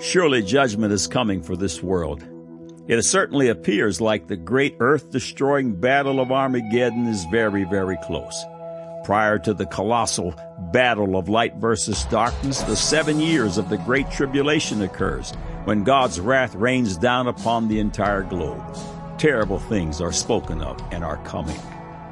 Surely 0.00 0.42
judgment 0.42 0.92
is 0.92 1.08
coming 1.08 1.42
for 1.42 1.56
this 1.56 1.82
world. 1.82 2.24
It 2.86 3.02
certainly 3.02 3.48
appears 3.48 4.00
like 4.00 4.28
the 4.28 4.36
great 4.36 4.76
earth 4.78 5.10
destroying 5.10 5.74
battle 5.74 6.20
of 6.20 6.30
Armageddon 6.30 7.08
is 7.08 7.24
very, 7.24 7.64
very 7.64 7.96
close. 8.04 8.44
Prior 9.02 9.40
to 9.40 9.52
the 9.52 9.66
colossal 9.66 10.34
battle 10.72 11.16
of 11.16 11.28
light 11.28 11.56
versus 11.56 12.04
darkness, 12.04 12.60
the 12.62 12.76
seven 12.76 13.18
years 13.18 13.58
of 13.58 13.68
the 13.70 13.78
Great 13.78 14.08
Tribulation 14.08 14.82
occurs, 14.82 15.32
when 15.64 15.82
God's 15.82 16.20
wrath 16.20 16.54
rains 16.54 16.96
down 16.96 17.26
upon 17.26 17.66
the 17.66 17.80
entire 17.80 18.22
globe. 18.22 18.62
Terrible 19.18 19.58
things 19.58 20.00
are 20.00 20.12
spoken 20.12 20.62
of 20.62 20.80
and 20.92 21.02
are 21.02 21.22
coming. 21.24 21.58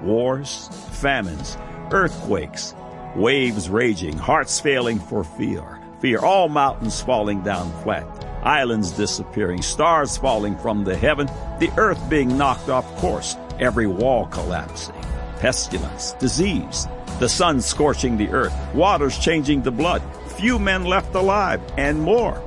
Wars, 0.02 0.68
famines, 0.90 1.56
earthquakes, 1.92 2.74
waves 3.14 3.70
raging, 3.70 4.18
hearts 4.18 4.58
failing 4.58 4.98
for 4.98 5.22
fear, 5.22 5.75
fear, 6.00 6.18
all 6.18 6.48
mountains 6.48 7.00
falling 7.00 7.42
down 7.42 7.70
flat, 7.82 8.06
islands 8.42 8.92
disappearing, 8.92 9.62
stars 9.62 10.16
falling 10.16 10.56
from 10.58 10.84
the 10.84 10.96
heaven, 10.96 11.26
the 11.58 11.70
earth 11.76 12.08
being 12.08 12.36
knocked 12.36 12.68
off 12.68 12.86
course, 12.96 13.36
every 13.58 13.86
wall 13.86 14.26
collapsing, 14.26 14.94
pestilence, 15.40 16.12
disease, 16.12 16.86
the 17.18 17.28
sun 17.28 17.60
scorching 17.60 18.16
the 18.16 18.28
earth, 18.28 18.54
waters 18.74 19.18
changing 19.18 19.62
to 19.62 19.70
blood, 19.70 20.02
few 20.36 20.58
men 20.58 20.84
left 20.84 21.14
alive, 21.14 21.60
and 21.78 22.00
more. 22.00 22.42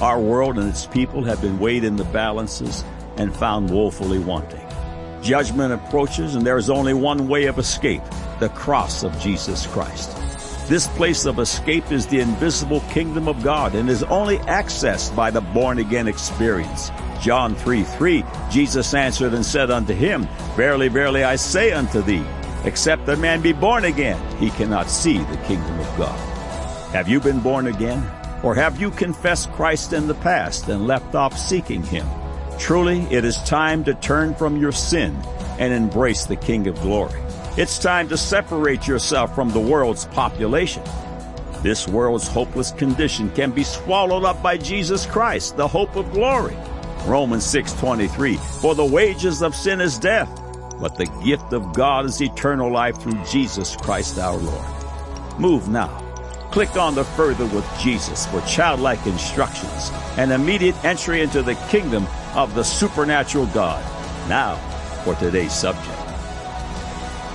Our 0.00 0.18
world 0.18 0.58
and 0.58 0.68
its 0.68 0.86
people 0.86 1.22
have 1.24 1.42
been 1.42 1.58
weighed 1.58 1.84
in 1.84 1.96
the 1.96 2.04
balances 2.04 2.84
and 3.18 3.36
found 3.36 3.70
woefully 3.70 4.18
wanting. 4.18 4.66
Judgment 5.20 5.74
approaches 5.74 6.34
and 6.34 6.46
there 6.46 6.56
is 6.56 6.70
only 6.70 6.94
one 6.94 7.28
way 7.28 7.44
of 7.44 7.58
escape, 7.58 8.02
the 8.38 8.48
cross 8.48 9.04
of 9.04 9.18
Jesus 9.18 9.66
Christ. 9.66 10.19
This 10.70 10.86
place 10.86 11.26
of 11.26 11.40
escape 11.40 11.90
is 11.90 12.06
the 12.06 12.20
invisible 12.20 12.78
kingdom 12.92 13.26
of 13.26 13.42
God 13.42 13.74
and 13.74 13.90
is 13.90 14.04
only 14.04 14.38
accessed 14.38 15.16
by 15.16 15.32
the 15.32 15.40
born 15.40 15.78
again 15.78 16.06
experience. 16.06 16.92
John 17.20 17.56
3 17.56 17.82
3, 17.82 18.24
Jesus 18.52 18.94
answered 18.94 19.34
and 19.34 19.44
said 19.44 19.72
unto 19.72 19.94
him, 19.94 20.28
Verily, 20.54 20.86
verily, 20.86 21.24
I 21.24 21.34
say 21.34 21.72
unto 21.72 22.02
thee, 22.02 22.24
except 22.62 23.08
a 23.08 23.16
man 23.16 23.42
be 23.42 23.52
born 23.52 23.84
again, 23.84 24.20
he 24.38 24.50
cannot 24.50 24.88
see 24.88 25.18
the 25.18 25.42
kingdom 25.48 25.80
of 25.80 25.98
God. 25.98 26.16
Have 26.92 27.08
you 27.08 27.18
been 27.18 27.40
born 27.40 27.66
again? 27.66 28.08
Or 28.44 28.54
have 28.54 28.80
you 28.80 28.92
confessed 28.92 29.50
Christ 29.50 29.92
in 29.92 30.06
the 30.06 30.14
past 30.14 30.68
and 30.68 30.86
left 30.86 31.16
off 31.16 31.36
seeking 31.36 31.82
him? 31.82 32.06
Truly, 32.60 33.00
it 33.10 33.24
is 33.24 33.42
time 33.42 33.82
to 33.86 33.94
turn 33.94 34.36
from 34.36 34.56
your 34.56 34.70
sin 34.70 35.20
and 35.58 35.72
embrace 35.72 36.26
the 36.26 36.36
King 36.36 36.68
of 36.68 36.80
glory. 36.80 37.20
It's 37.56 37.80
time 37.80 38.08
to 38.10 38.16
separate 38.16 38.86
yourself 38.86 39.34
from 39.34 39.50
the 39.50 39.58
world's 39.58 40.04
population. 40.06 40.84
This 41.62 41.88
world's 41.88 42.28
hopeless 42.28 42.70
condition 42.70 43.28
can 43.30 43.50
be 43.50 43.64
swallowed 43.64 44.24
up 44.24 44.40
by 44.40 44.56
Jesus 44.56 45.04
Christ, 45.04 45.56
the 45.56 45.66
hope 45.66 45.96
of 45.96 46.12
glory. 46.12 46.56
Romans 47.06 47.44
6:23 47.44 48.36
For 48.60 48.76
the 48.76 48.84
wages 48.84 49.42
of 49.42 49.56
sin 49.56 49.80
is 49.80 49.98
death, 49.98 50.30
but 50.80 50.94
the 50.96 51.10
gift 51.24 51.52
of 51.52 51.72
God 51.72 52.06
is 52.06 52.22
eternal 52.22 52.70
life 52.70 52.96
through 52.98 53.18
Jesus 53.24 53.74
Christ 53.74 54.20
our 54.20 54.36
Lord. 54.36 54.64
Move 55.40 55.68
now. 55.68 55.88
Click 56.52 56.76
on 56.76 56.94
the 56.94 57.04
Further 57.04 57.46
with 57.46 57.66
Jesus 57.80 58.26
for 58.26 58.40
childlike 58.42 59.04
instructions 59.06 59.90
and 60.16 60.30
immediate 60.30 60.84
entry 60.84 61.20
into 61.20 61.42
the 61.42 61.56
kingdom 61.68 62.06
of 62.36 62.54
the 62.54 62.62
supernatural 62.62 63.46
God. 63.46 63.82
Now, 64.28 64.54
for 65.04 65.16
today's 65.16 65.52
subject. 65.52 66.09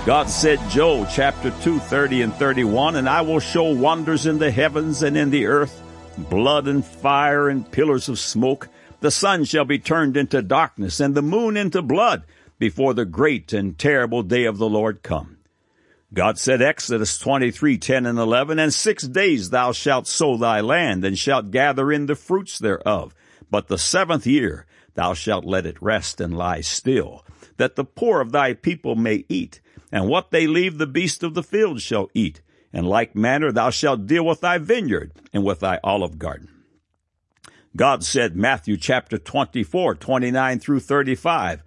God 0.06 0.30
said, 0.30 0.60
Joel 0.70 1.04
chapter 1.06 1.50
2, 1.62 1.80
30 1.80 2.22
and 2.22 2.34
31, 2.34 2.94
and 2.94 3.08
I 3.08 3.22
will 3.22 3.40
show 3.40 3.72
wonders 3.72 4.24
in 4.24 4.38
the 4.38 4.52
heavens 4.52 5.02
and 5.02 5.16
in 5.16 5.30
the 5.30 5.46
earth, 5.46 5.82
blood 6.16 6.68
and 6.68 6.84
fire 6.84 7.48
and 7.48 7.68
pillars 7.68 8.08
of 8.08 8.20
smoke. 8.20 8.68
The 9.00 9.10
sun 9.10 9.42
shall 9.42 9.64
be 9.64 9.80
turned 9.80 10.16
into 10.16 10.42
darkness 10.42 11.00
and 11.00 11.16
the 11.16 11.22
moon 11.22 11.56
into 11.56 11.82
blood 11.82 12.22
before 12.56 12.94
the 12.94 13.04
great 13.04 13.52
and 13.52 13.76
terrible 13.76 14.22
day 14.22 14.44
of 14.44 14.58
the 14.58 14.68
Lord 14.68 15.02
come. 15.02 15.38
God 16.14 16.38
said, 16.38 16.62
Exodus 16.62 17.18
23, 17.18 17.76
10 17.76 18.06
and 18.06 18.16
11, 18.16 18.60
And 18.60 18.72
six 18.72 19.02
days 19.02 19.50
thou 19.50 19.72
shalt 19.72 20.06
sow 20.06 20.36
thy 20.36 20.60
land, 20.60 21.04
and 21.04 21.18
shalt 21.18 21.50
gather 21.50 21.90
in 21.90 22.06
the 22.06 22.14
fruits 22.14 22.60
thereof. 22.60 23.12
But 23.50 23.66
the 23.66 23.76
seventh 23.76 24.24
year 24.24 24.66
thou 24.96 25.14
shalt 25.14 25.44
let 25.44 25.66
it 25.66 25.80
rest 25.80 26.20
and 26.20 26.36
lie 26.36 26.60
still, 26.60 27.24
that 27.56 27.76
the 27.76 27.84
poor 27.84 28.20
of 28.20 28.32
thy 28.32 28.54
people 28.54 28.96
may 28.96 29.24
eat, 29.28 29.60
and 29.92 30.08
what 30.08 30.30
they 30.30 30.46
leave 30.46 30.78
the 30.78 30.86
beast 30.86 31.22
of 31.22 31.34
the 31.34 31.42
field 31.42 31.80
shall 31.80 32.10
eat. 32.12 32.40
In 32.72 32.84
like 32.84 33.14
manner 33.14 33.52
thou 33.52 33.70
shalt 33.70 34.06
deal 34.06 34.26
with 34.26 34.40
thy 34.40 34.58
vineyard 34.58 35.12
and 35.32 35.44
with 35.44 35.60
thy 35.60 35.78
olive 35.84 36.18
garden. 36.18 36.48
God 37.76 38.02
said, 38.04 38.36
Matthew 38.36 38.76
chapter 38.76 39.18
24, 39.18 39.94
29 39.94 40.58
through 40.58 40.80
35, 40.80 41.62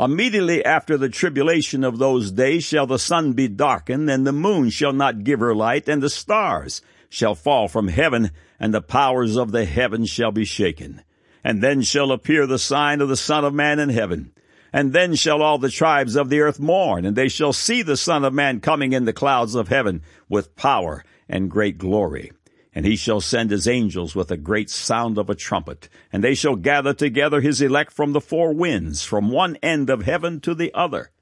Immediately 0.00 0.64
after 0.64 0.96
the 0.96 1.08
tribulation 1.08 1.82
of 1.82 1.98
those 1.98 2.30
days 2.30 2.62
shall 2.62 2.86
the 2.86 3.00
sun 3.00 3.32
be 3.32 3.48
darkened, 3.48 4.08
and 4.08 4.24
the 4.24 4.32
moon 4.32 4.70
shall 4.70 4.92
not 4.92 5.24
give 5.24 5.40
her 5.40 5.56
light, 5.56 5.88
and 5.88 6.00
the 6.00 6.08
stars 6.08 6.80
shall 7.08 7.34
fall 7.34 7.66
from 7.66 7.88
heaven, 7.88 8.30
and 8.60 8.72
the 8.72 8.80
powers 8.80 9.36
of 9.36 9.50
the 9.50 9.64
heavens 9.64 10.08
shall 10.08 10.30
be 10.30 10.44
shaken. 10.44 11.02
And 11.48 11.62
then 11.62 11.80
shall 11.80 12.12
appear 12.12 12.46
the 12.46 12.58
sign 12.58 13.00
of 13.00 13.08
the 13.08 13.16
Son 13.16 13.42
of 13.42 13.54
Man 13.54 13.78
in 13.78 13.88
heaven. 13.88 14.32
And 14.70 14.92
then 14.92 15.14
shall 15.14 15.40
all 15.40 15.56
the 15.56 15.70
tribes 15.70 16.14
of 16.14 16.28
the 16.28 16.40
earth 16.40 16.60
mourn, 16.60 17.06
and 17.06 17.16
they 17.16 17.28
shall 17.28 17.54
see 17.54 17.80
the 17.80 17.96
Son 17.96 18.22
of 18.22 18.34
Man 18.34 18.60
coming 18.60 18.92
in 18.92 19.06
the 19.06 19.14
clouds 19.14 19.54
of 19.54 19.68
heaven 19.68 20.02
with 20.28 20.54
power 20.56 21.06
and 21.26 21.50
great 21.50 21.78
glory. 21.78 22.32
And 22.74 22.84
he 22.84 22.96
shall 22.96 23.22
send 23.22 23.50
his 23.50 23.66
angels 23.66 24.14
with 24.14 24.30
a 24.30 24.36
great 24.36 24.68
sound 24.68 25.16
of 25.16 25.30
a 25.30 25.34
trumpet, 25.34 25.88
and 26.12 26.22
they 26.22 26.34
shall 26.34 26.54
gather 26.54 26.92
together 26.92 27.40
his 27.40 27.62
elect 27.62 27.94
from 27.94 28.12
the 28.12 28.20
four 28.20 28.52
winds, 28.52 29.02
from 29.02 29.30
one 29.30 29.56
end 29.62 29.88
of 29.88 30.02
heaven 30.02 30.40
to 30.40 30.54
the 30.54 30.70
other. 30.74 31.12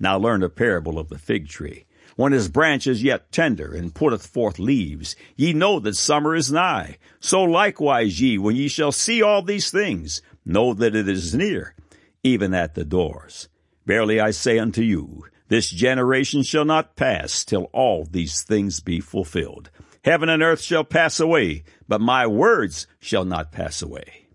Now 0.00 0.18
learn 0.18 0.42
a 0.42 0.48
parable 0.48 0.98
of 0.98 1.10
the 1.10 1.18
fig 1.18 1.46
tree. 1.46 1.84
When 2.16 2.32
his 2.32 2.48
branch 2.48 2.86
is 2.86 3.02
yet 3.02 3.32
tender, 3.32 3.72
and 3.72 3.94
putteth 3.94 4.26
forth 4.26 4.58
leaves, 4.58 5.16
ye 5.36 5.52
know 5.52 5.80
that 5.80 5.96
summer 5.96 6.34
is 6.34 6.52
nigh. 6.52 6.98
So 7.20 7.42
likewise 7.42 8.20
ye, 8.20 8.38
when 8.38 8.56
ye 8.56 8.68
shall 8.68 8.92
see 8.92 9.22
all 9.22 9.42
these 9.42 9.70
things, 9.70 10.22
know 10.44 10.74
that 10.74 10.94
it 10.94 11.08
is 11.08 11.34
near, 11.34 11.74
even 12.22 12.54
at 12.54 12.74
the 12.74 12.84
doors. 12.84 13.48
Verily 13.86 14.20
I 14.20 14.30
say 14.30 14.58
unto 14.58 14.82
you, 14.82 15.24
this 15.48 15.68
generation 15.68 16.42
shall 16.42 16.64
not 16.64 16.94
pass 16.94 17.44
till 17.44 17.64
all 17.72 18.04
these 18.04 18.42
things 18.42 18.80
be 18.80 19.00
fulfilled. 19.00 19.70
Heaven 20.04 20.28
and 20.28 20.42
earth 20.42 20.60
shall 20.60 20.84
pass 20.84 21.20
away, 21.20 21.64
but 21.88 22.00
my 22.00 22.26
words 22.26 22.86
shall 23.00 23.24
not 23.24 23.52
pass 23.52 23.82
away. 23.82 24.26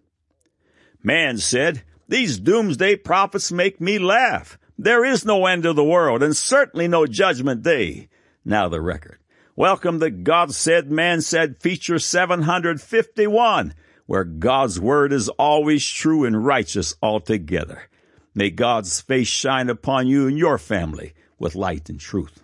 Man 1.02 1.38
said, 1.38 1.84
These 2.08 2.40
doomsday 2.40 2.97
prophets 2.97 3.52
make 3.52 3.80
me 3.80 3.97
laugh. 3.97 4.59
There 4.78 5.06
is 5.06 5.25
no 5.25 5.46
end 5.46 5.66
of 5.66 5.75
the 5.75 5.84
world, 5.84 6.22
and 6.22 6.36
certainly 6.36 6.88
no 6.88 7.06
judgment 7.06 7.63
day. 7.63 8.09
Now 8.44 8.69
the 8.69 8.81
record. 8.81 9.19
Welcome 9.56 10.00
to 10.02 10.09
God 10.09 10.53
Said, 10.53 10.91
Man 10.91 11.22
Said 11.22 11.62
feature 11.62 12.00
751 12.00 13.74
where 14.06 14.24
God's 14.24 14.80
word 14.80 15.12
is 15.12 15.30
always 15.30 15.85
true 15.85 16.25
and 16.25 16.46
righteous 16.46 16.96
altogether. 17.02 17.90
May 18.34 18.50
God's 18.50 19.02
face 19.02 19.28
shine 19.28 19.69
upon 19.69 20.08
you 20.08 20.28
and 20.28 20.38
your 20.38 20.58
family 20.58 21.14
with 21.40 21.56
light 21.56 21.90
and 21.90 22.00
truth. 22.00 22.44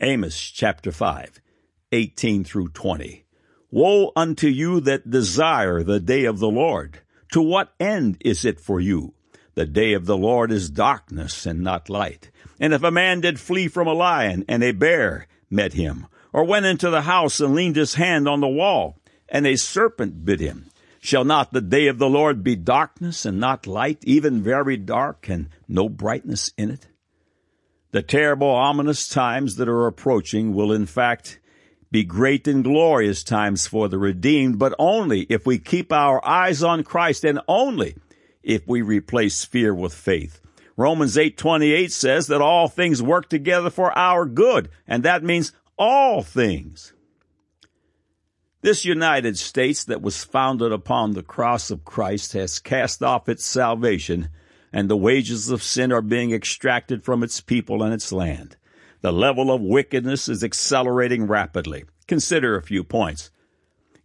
Amos 0.00 0.38
chapter 0.40 0.92
5, 0.92 1.40
18 1.92 2.44
through 2.44 2.68
20. 2.68 3.24
Woe 3.70 4.12
unto 4.16 4.46
you 4.46 4.80
that 4.80 5.10
desire 5.10 5.82
the 5.82 6.00
day 6.00 6.24
of 6.24 6.38
the 6.38 6.48
Lord. 6.48 7.00
To 7.32 7.42
what 7.42 7.74
end 7.78 8.16
is 8.20 8.44
it 8.44 8.60
for 8.60 8.80
you? 8.80 9.12
The 9.58 9.66
day 9.66 9.94
of 9.94 10.06
the 10.06 10.16
Lord 10.16 10.52
is 10.52 10.70
darkness 10.70 11.44
and 11.44 11.62
not 11.62 11.90
light. 11.90 12.30
And 12.60 12.72
if 12.72 12.84
a 12.84 12.92
man 12.92 13.22
did 13.22 13.40
flee 13.40 13.66
from 13.66 13.88
a 13.88 13.92
lion 13.92 14.44
and 14.46 14.62
a 14.62 14.70
bear 14.70 15.26
met 15.50 15.72
him, 15.72 16.06
or 16.32 16.44
went 16.44 16.66
into 16.66 16.90
the 16.90 17.02
house 17.02 17.40
and 17.40 17.56
leaned 17.56 17.74
his 17.74 17.94
hand 17.94 18.28
on 18.28 18.38
the 18.38 18.46
wall, 18.46 19.00
and 19.28 19.48
a 19.48 19.56
serpent 19.56 20.24
bit 20.24 20.38
him. 20.38 20.66
Shall 21.00 21.24
not 21.24 21.52
the 21.52 21.60
day 21.60 21.88
of 21.88 21.98
the 21.98 22.08
Lord 22.08 22.44
be 22.44 22.54
darkness 22.54 23.26
and 23.26 23.40
not 23.40 23.66
light, 23.66 23.98
even 24.04 24.44
very 24.44 24.76
dark 24.76 25.28
and 25.28 25.48
no 25.66 25.88
brightness 25.88 26.52
in 26.56 26.70
it? 26.70 26.86
The 27.90 28.02
terrible, 28.02 28.46
ominous 28.46 29.08
times 29.08 29.56
that 29.56 29.68
are 29.68 29.88
approaching 29.88 30.54
will 30.54 30.70
in 30.70 30.86
fact 30.86 31.40
be 31.90 32.04
great 32.04 32.46
and 32.46 32.62
glorious 32.62 33.24
times 33.24 33.66
for 33.66 33.88
the 33.88 33.98
redeemed, 33.98 34.60
but 34.60 34.76
only 34.78 35.22
if 35.22 35.46
we 35.46 35.58
keep 35.58 35.92
our 35.92 36.24
eyes 36.24 36.62
on 36.62 36.84
Christ 36.84 37.24
and 37.24 37.40
only 37.48 37.96
if 38.48 38.66
we 38.66 38.80
replace 38.80 39.44
fear 39.44 39.74
with 39.74 39.92
faith. 39.92 40.40
Romans 40.74 41.18
8:28 41.18 41.92
says 41.92 42.28
that 42.28 42.40
all 42.40 42.66
things 42.66 43.02
work 43.02 43.28
together 43.28 43.68
for 43.68 43.96
our 43.96 44.24
good, 44.24 44.70
and 44.86 45.02
that 45.02 45.22
means 45.22 45.52
all 45.76 46.22
things. 46.22 46.94
This 48.62 48.86
United 48.86 49.36
States 49.36 49.84
that 49.84 50.00
was 50.00 50.24
founded 50.24 50.72
upon 50.72 51.12
the 51.12 51.22
cross 51.22 51.70
of 51.70 51.84
Christ 51.84 52.32
has 52.32 52.58
cast 52.58 53.02
off 53.02 53.28
its 53.28 53.44
salvation, 53.44 54.30
and 54.72 54.88
the 54.88 54.96
wages 54.96 55.50
of 55.50 55.62
sin 55.62 55.92
are 55.92 56.02
being 56.02 56.32
extracted 56.32 57.04
from 57.04 57.22
its 57.22 57.42
people 57.42 57.82
and 57.82 57.92
its 57.92 58.12
land. 58.12 58.56
The 59.02 59.12
level 59.12 59.52
of 59.52 59.60
wickedness 59.60 60.28
is 60.28 60.42
accelerating 60.42 61.26
rapidly. 61.26 61.84
Consider 62.06 62.56
a 62.56 62.62
few 62.62 62.82
points. 62.82 63.30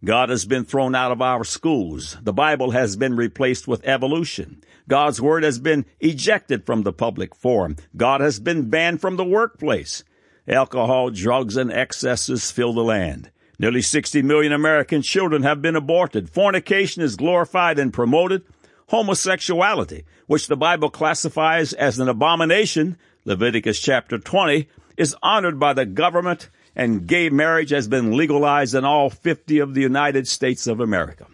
God 0.04 0.28
has 0.28 0.44
been 0.44 0.66
thrown 0.66 0.94
out 0.94 1.12
of 1.12 1.22
our 1.22 1.44
schools. 1.44 2.18
The 2.22 2.32
Bible 2.32 2.72
has 2.72 2.94
been 2.94 3.16
replaced 3.16 3.66
with 3.66 3.86
evolution. 3.86 4.62
God's 4.86 5.18
Word 5.18 5.44
has 5.44 5.58
been 5.58 5.86
ejected 5.98 6.66
from 6.66 6.82
the 6.82 6.92
public 6.92 7.34
forum. 7.34 7.76
God 7.96 8.20
has 8.20 8.38
been 8.38 8.68
banned 8.68 9.00
from 9.00 9.16
the 9.16 9.24
workplace. 9.24 10.04
Alcohol, 10.46 11.08
drugs, 11.08 11.56
and 11.56 11.72
excesses 11.72 12.50
fill 12.50 12.74
the 12.74 12.84
land. 12.84 13.30
Nearly 13.58 13.80
60 13.80 14.20
million 14.20 14.52
American 14.52 15.00
children 15.00 15.42
have 15.42 15.62
been 15.62 15.76
aborted. 15.76 16.28
Fornication 16.28 17.02
is 17.02 17.16
glorified 17.16 17.78
and 17.78 17.92
promoted. 17.92 18.42
Homosexuality, 18.88 20.04
which 20.26 20.48
the 20.48 20.56
Bible 20.56 20.90
classifies 20.90 21.72
as 21.72 21.98
an 21.98 22.10
abomination, 22.10 22.98
Leviticus 23.24 23.80
chapter 23.80 24.18
20, 24.18 24.68
is 24.98 25.16
honored 25.22 25.58
by 25.58 25.72
the 25.72 25.86
government 25.86 26.50
and 26.76 27.06
gay 27.06 27.30
marriage 27.30 27.70
has 27.70 27.88
been 27.88 28.16
legalized 28.16 28.74
in 28.74 28.84
all 28.84 29.10
50 29.10 29.58
of 29.58 29.74
the 29.74 29.80
United 29.80 30.26
States 30.26 30.66
of 30.66 30.80
America. 30.80 31.26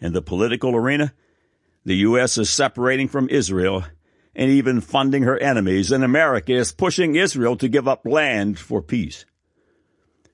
In 0.00 0.12
the 0.12 0.22
political 0.22 0.74
arena, 0.74 1.12
the 1.84 1.96
U.S. 1.96 2.38
is 2.38 2.50
separating 2.50 3.08
from 3.08 3.28
Israel 3.28 3.84
and 4.34 4.50
even 4.50 4.80
funding 4.80 5.24
her 5.24 5.38
enemies, 5.38 5.92
and 5.92 6.02
America 6.02 6.52
is 6.52 6.72
pushing 6.72 7.14
Israel 7.14 7.56
to 7.56 7.68
give 7.68 7.86
up 7.86 8.06
land 8.06 8.58
for 8.58 8.82
peace. 8.82 9.24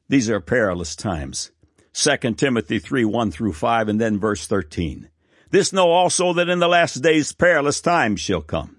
These 0.08 0.30
are 0.30 0.40
perilous 0.40 0.94
times. 0.94 1.50
2 1.92 2.34
Timothy 2.34 2.78
3, 2.78 3.04
1 3.04 3.30
through 3.30 3.52
5, 3.52 3.88
and 3.88 4.00
then 4.00 4.20
verse 4.20 4.46
13. 4.46 5.10
This 5.50 5.72
know 5.72 5.90
also 5.90 6.32
that 6.34 6.48
in 6.48 6.60
the 6.60 6.68
last 6.68 6.96
days 6.96 7.32
perilous 7.32 7.80
times 7.80 8.20
shall 8.20 8.42
come. 8.42 8.77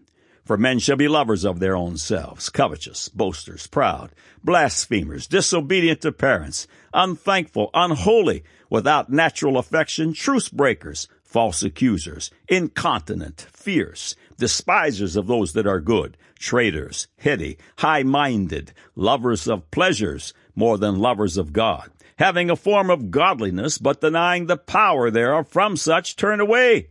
For 0.50 0.58
men 0.58 0.80
shall 0.80 0.96
be 0.96 1.08
lovers 1.08 1.46
of 1.46 1.60
their 1.60 1.76
own 1.76 1.98
selves, 1.98 2.50
covetous, 2.50 3.08
boasters, 3.08 3.68
proud, 3.68 4.10
blasphemers, 4.44 5.28
disobedient 5.28 6.02
to 6.02 6.12
parents, 6.12 6.66
unthankful, 6.92 7.70
unholy, 7.76 8.44
without 8.68 9.12
natural 9.12 9.60
affection, 9.60 10.12
truce 10.12 10.50
breakers, 10.50 11.08
false 11.22 11.62
accusers, 11.62 12.32
incontinent, 12.48 13.46
fierce, 13.54 14.16
despisers 14.40 15.16
of 15.16 15.28
those 15.28 15.54
that 15.54 15.68
are 15.68 15.80
good, 15.80 16.18
traitors, 16.40 17.08
heady, 17.20 17.60
high-minded, 17.78 18.74
lovers 18.96 19.48
of 19.48 19.70
pleasures 19.70 20.34
more 20.56 20.80
than 20.80 20.98
lovers 20.98 21.38
of 21.38 21.54
God, 21.54 21.92
having 22.18 22.50
a 22.50 22.56
form 22.56 22.90
of 22.90 23.12
godliness, 23.12 23.78
but 23.78 24.02
denying 24.02 24.48
the 24.48 24.58
power 24.58 25.12
thereof, 25.12 25.48
from 25.48 25.78
such 25.78 26.16
turn 26.16 26.40
away. 26.40 26.90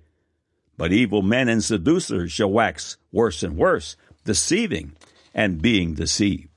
But 0.79 0.93
evil 0.93 1.23
men 1.23 1.49
and 1.49 1.63
seducers 1.63 2.33
shall 2.33 2.51
wax 2.51 2.97
worse 3.13 3.43
and 3.43 3.57
worse, 3.57 3.97
deceiving 4.25 4.93
and 5.35 5.61
being 5.61 5.95
deceived. 5.95 6.49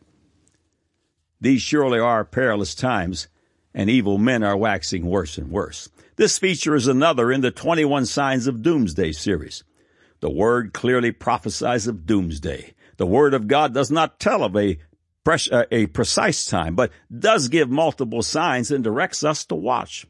These 1.42 1.64
surely 1.64 2.00
are 2.00 2.24
perilous 2.24 2.76
times, 2.76 3.28
and 3.74 3.90
evil 3.90 4.20
men 4.20 4.44
are 4.44 4.56
waxing 4.56 5.08
worse 5.08 5.40
and 5.40 5.50
worse. 5.50 5.90
This 6.18 6.38
feature 6.38 6.76
is 6.76 6.88
another 6.88 7.32
in 7.32 7.42
the 7.42 7.50
21 7.50 8.06
Signs 8.06 8.46
of 8.46 8.62
Doomsday 8.62 9.12
series. 9.14 9.64
The 10.20 10.30
Word 10.30 10.72
clearly 10.72 11.12
prophesies 11.12 11.88
of 11.88 12.06
doomsday. 12.06 12.76
The 12.98 13.08
Word 13.08 13.34
of 13.34 13.48
God 13.48 13.74
does 13.74 13.90
not 13.90 14.20
tell 14.20 14.44
of 14.44 14.56
a, 14.56 14.78
uh, 15.26 15.64
a 15.72 15.88
precise 15.88 16.46
time, 16.46 16.76
but 16.76 16.92
does 17.12 17.48
give 17.48 17.72
multiple 17.72 18.22
signs 18.22 18.70
and 18.70 18.84
directs 18.84 19.24
us 19.24 19.46
to 19.46 19.56
watch. 19.56 20.06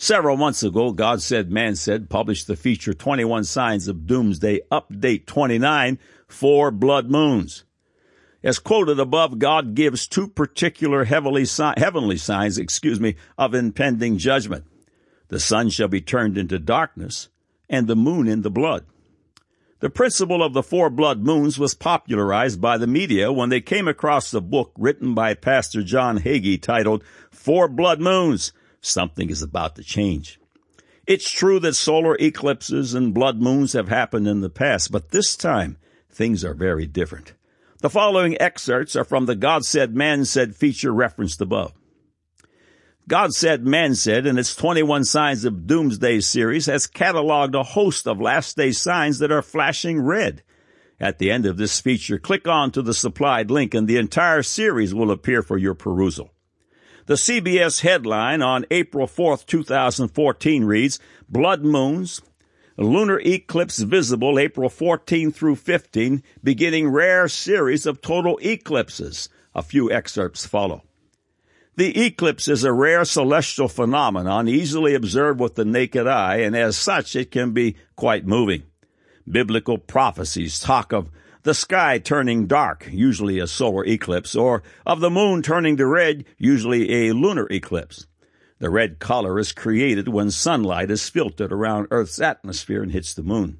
Several 0.00 0.36
months 0.36 0.62
ago, 0.62 0.92
God 0.92 1.20
Said, 1.20 1.50
Man 1.50 1.74
Said 1.74 2.08
published 2.08 2.46
the 2.46 2.54
feature 2.54 2.94
21 2.94 3.42
Signs 3.42 3.88
of 3.88 4.06
Doomsday 4.06 4.60
Update 4.70 5.26
29, 5.26 5.98
Four 6.28 6.70
Blood 6.70 7.10
Moons. 7.10 7.64
As 8.40 8.60
quoted 8.60 9.00
above, 9.00 9.40
God 9.40 9.74
gives 9.74 10.06
two 10.06 10.28
particular 10.28 11.04
heavenly, 11.04 11.44
heavenly 11.76 12.16
signs, 12.16 12.58
excuse 12.58 13.00
me, 13.00 13.16
of 13.36 13.56
impending 13.56 14.18
judgment. 14.18 14.66
The 15.28 15.40
sun 15.40 15.68
shall 15.68 15.88
be 15.88 16.00
turned 16.00 16.38
into 16.38 16.60
darkness 16.60 17.28
and 17.68 17.88
the 17.88 17.96
moon 17.96 18.28
into 18.28 18.50
blood. 18.50 18.86
The 19.80 19.90
principle 19.90 20.44
of 20.44 20.54
the 20.54 20.62
four 20.62 20.90
blood 20.90 21.24
moons 21.24 21.58
was 21.58 21.74
popularized 21.74 22.60
by 22.60 22.78
the 22.78 22.86
media 22.86 23.32
when 23.32 23.48
they 23.48 23.60
came 23.60 23.88
across 23.88 24.30
the 24.30 24.40
book 24.40 24.72
written 24.78 25.14
by 25.14 25.34
Pastor 25.34 25.82
John 25.82 26.18
Hagee 26.18 26.62
titled 26.62 27.02
Four 27.30 27.68
Blood 27.68 28.00
Moons, 28.00 28.52
something 28.80 29.30
is 29.30 29.42
about 29.42 29.76
to 29.76 29.82
change. 29.82 30.38
It's 31.06 31.30
true 31.30 31.58
that 31.60 31.74
solar 31.74 32.16
eclipses 32.16 32.94
and 32.94 33.14
blood 33.14 33.40
moons 33.40 33.72
have 33.72 33.88
happened 33.88 34.28
in 34.28 34.40
the 34.40 34.50
past, 34.50 34.92
but 34.92 35.10
this 35.10 35.36
time 35.36 35.78
things 36.10 36.44
are 36.44 36.54
very 36.54 36.86
different. 36.86 37.32
The 37.80 37.88
following 37.88 38.40
excerpts 38.40 38.96
are 38.96 39.04
from 39.04 39.26
the 39.26 39.36
God 39.36 39.64
Said, 39.64 39.94
Man 39.94 40.24
Said 40.24 40.56
feature 40.56 40.92
referenced 40.92 41.40
above. 41.40 41.72
God 43.08 43.32
Said, 43.32 43.64
Man 43.64 43.94
Said 43.94 44.26
in 44.26 44.36
its 44.36 44.54
21 44.54 45.04
Signs 45.04 45.46
of 45.46 45.66
Doomsday 45.66 46.20
series 46.20 46.66
has 46.66 46.86
cataloged 46.86 47.58
a 47.58 47.62
host 47.62 48.06
of 48.06 48.20
last 48.20 48.56
day 48.56 48.72
signs 48.72 49.20
that 49.20 49.32
are 49.32 49.40
flashing 49.40 50.00
red. 50.02 50.42
At 51.00 51.18
the 51.18 51.30
end 51.30 51.46
of 51.46 51.56
this 51.56 51.80
feature, 51.80 52.18
click 52.18 52.46
on 52.46 52.70
to 52.72 52.82
the 52.82 52.92
supplied 52.92 53.50
link 53.50 53.72
and 53.72 53.88
the 53.88 53.96
entire 53.96 54.42
series 54.42 54.92
will 54.92 55.10
appear 55.10 55.42
for 55.42 55.56
your 55.56 55.74
perusal. 55.74 56.34
The 57.08 57.14
CBS 57.14 57.80
headline 57.80 58.42
on 58.42 58.66
April 58.70 59.06
4th, 59.06 59.46
2014 59.46 60.64
reads, 60.64 61.00
Blood 61.26 61.64
Moons, 61.64 62.20
Lunar 62.76 63.18
Eclipse 63.20 63.78
Visible 63.78 64.38
April 64.38 64.68
14 64.68 65.32
through 65.32 65.56
15, 65.56 66.22
beginning 66.44 66.90
rare 66.90 67.26
series 67.26 67.86
of 67.86 68.02
total 68.02 68.38
eclipses. 68.42 69.30
A 69.54 69.62
few 69.62 69.90
excerpts 69.90 70.44
follow. 70.44 70.82
The 71.76 71.98
eclipse 71.98 72.46
is 72.46 72.62
a 72.62 72.74
rare 72.74 73.06
celestial 73.06 73.68
phenomenon 73.68 74.46
easily 74.46 74.94
observed 74.94 75.40
with 75.40 75.54
the 75.54 75.64
naked 75.64 76.06
eye, 76.06 76.40
and 76.40 76.54
as 76.54 76.76
such 76.76 77.16
it 77.16 77.30
can 77.30 77.52
be 77.52 77.76
quite 77.96 78.26
moving. 78.26 78.64
Biblical 79.26 79.78
prophecies 79.78 80.60
talk 80.60 80.92
of 80.92 81.08
the 81.42 81.54
sky 81.54 81.98
turning 81.98 82.46
dark, 82.46 82.88
usually 82.90 83.38
a 83.38 83.46
solar 83.46 83.84
eclipse, 83.84 84.34
or 84.34 84.62
of 84.86 85.00
the 85.00 85.10
moon 85.10 85.42
turning 85.42 85.76
to 85.76 85.86
red, 85.86 86.24
usually 86.36 87.08
a 87.08 87.14
lunar 87.14 87.46
eclipse. 87.50 88.06
The 88.58 88.70
red 88.70 88.98
color 88.98 89.38
is 89.38 89.52
created 89.52 90.08
when 90.08 90.30
sunlight 90.30 90.90
is 90.90 91.08
filtered 91.08 91.52
around 91.52 91.88
Earth's 91.90 92.20
atmosphere 92.20 92.82
and 92.82 92.90
hits 92.90 93.14
the 93.14 93.22
moon. 93.22 93.58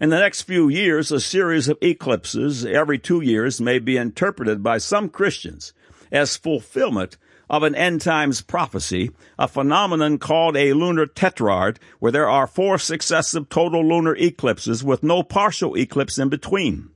In 0.00 0.10
the 0.10 0.18
next 0.18 0.42
few 0.42 0.68
years, 0.68 1.12
a 1.12 1.20
series 1.20 1.68
of 1.68 1.76
eclipses 1.82 2.64
every 2.64 2.98
two 2.98 3.20
years 3.20 3.60
may 3.60 3.78
be 3.78 3.96
interpreted 3.96 4.62
by 4.62 4.78
some 4.78 5.08
Christians 5.08 5.72
as 6.10 6.36
fulfillment 6.36 7.18
of 7.50 7.62
an 7.62 7.74
end 7.74 8.00
times 8.00 8.42
prophecy, 8.42 9.10
a 9.38 9.48
phenomenon 9.48 10.18
called 10.18 10.56
a 10.56 10.72
lunar 10.72 11.06
tetrad, 11.06 11.78
where 11.98 12.12
there 12.12 12.28
are 12.28 12.46
four 12.46 12.78
successive 12.78 13.48
total 13.48 13.86
lunar 13.86 14.14
eclipses 14.16 14.84
with 14.84 15.02
no 15.02 15.22
partial 15.22 15.76
eclipse 15.76 16.18
in 16.18 16.28
between. 16.28 16.90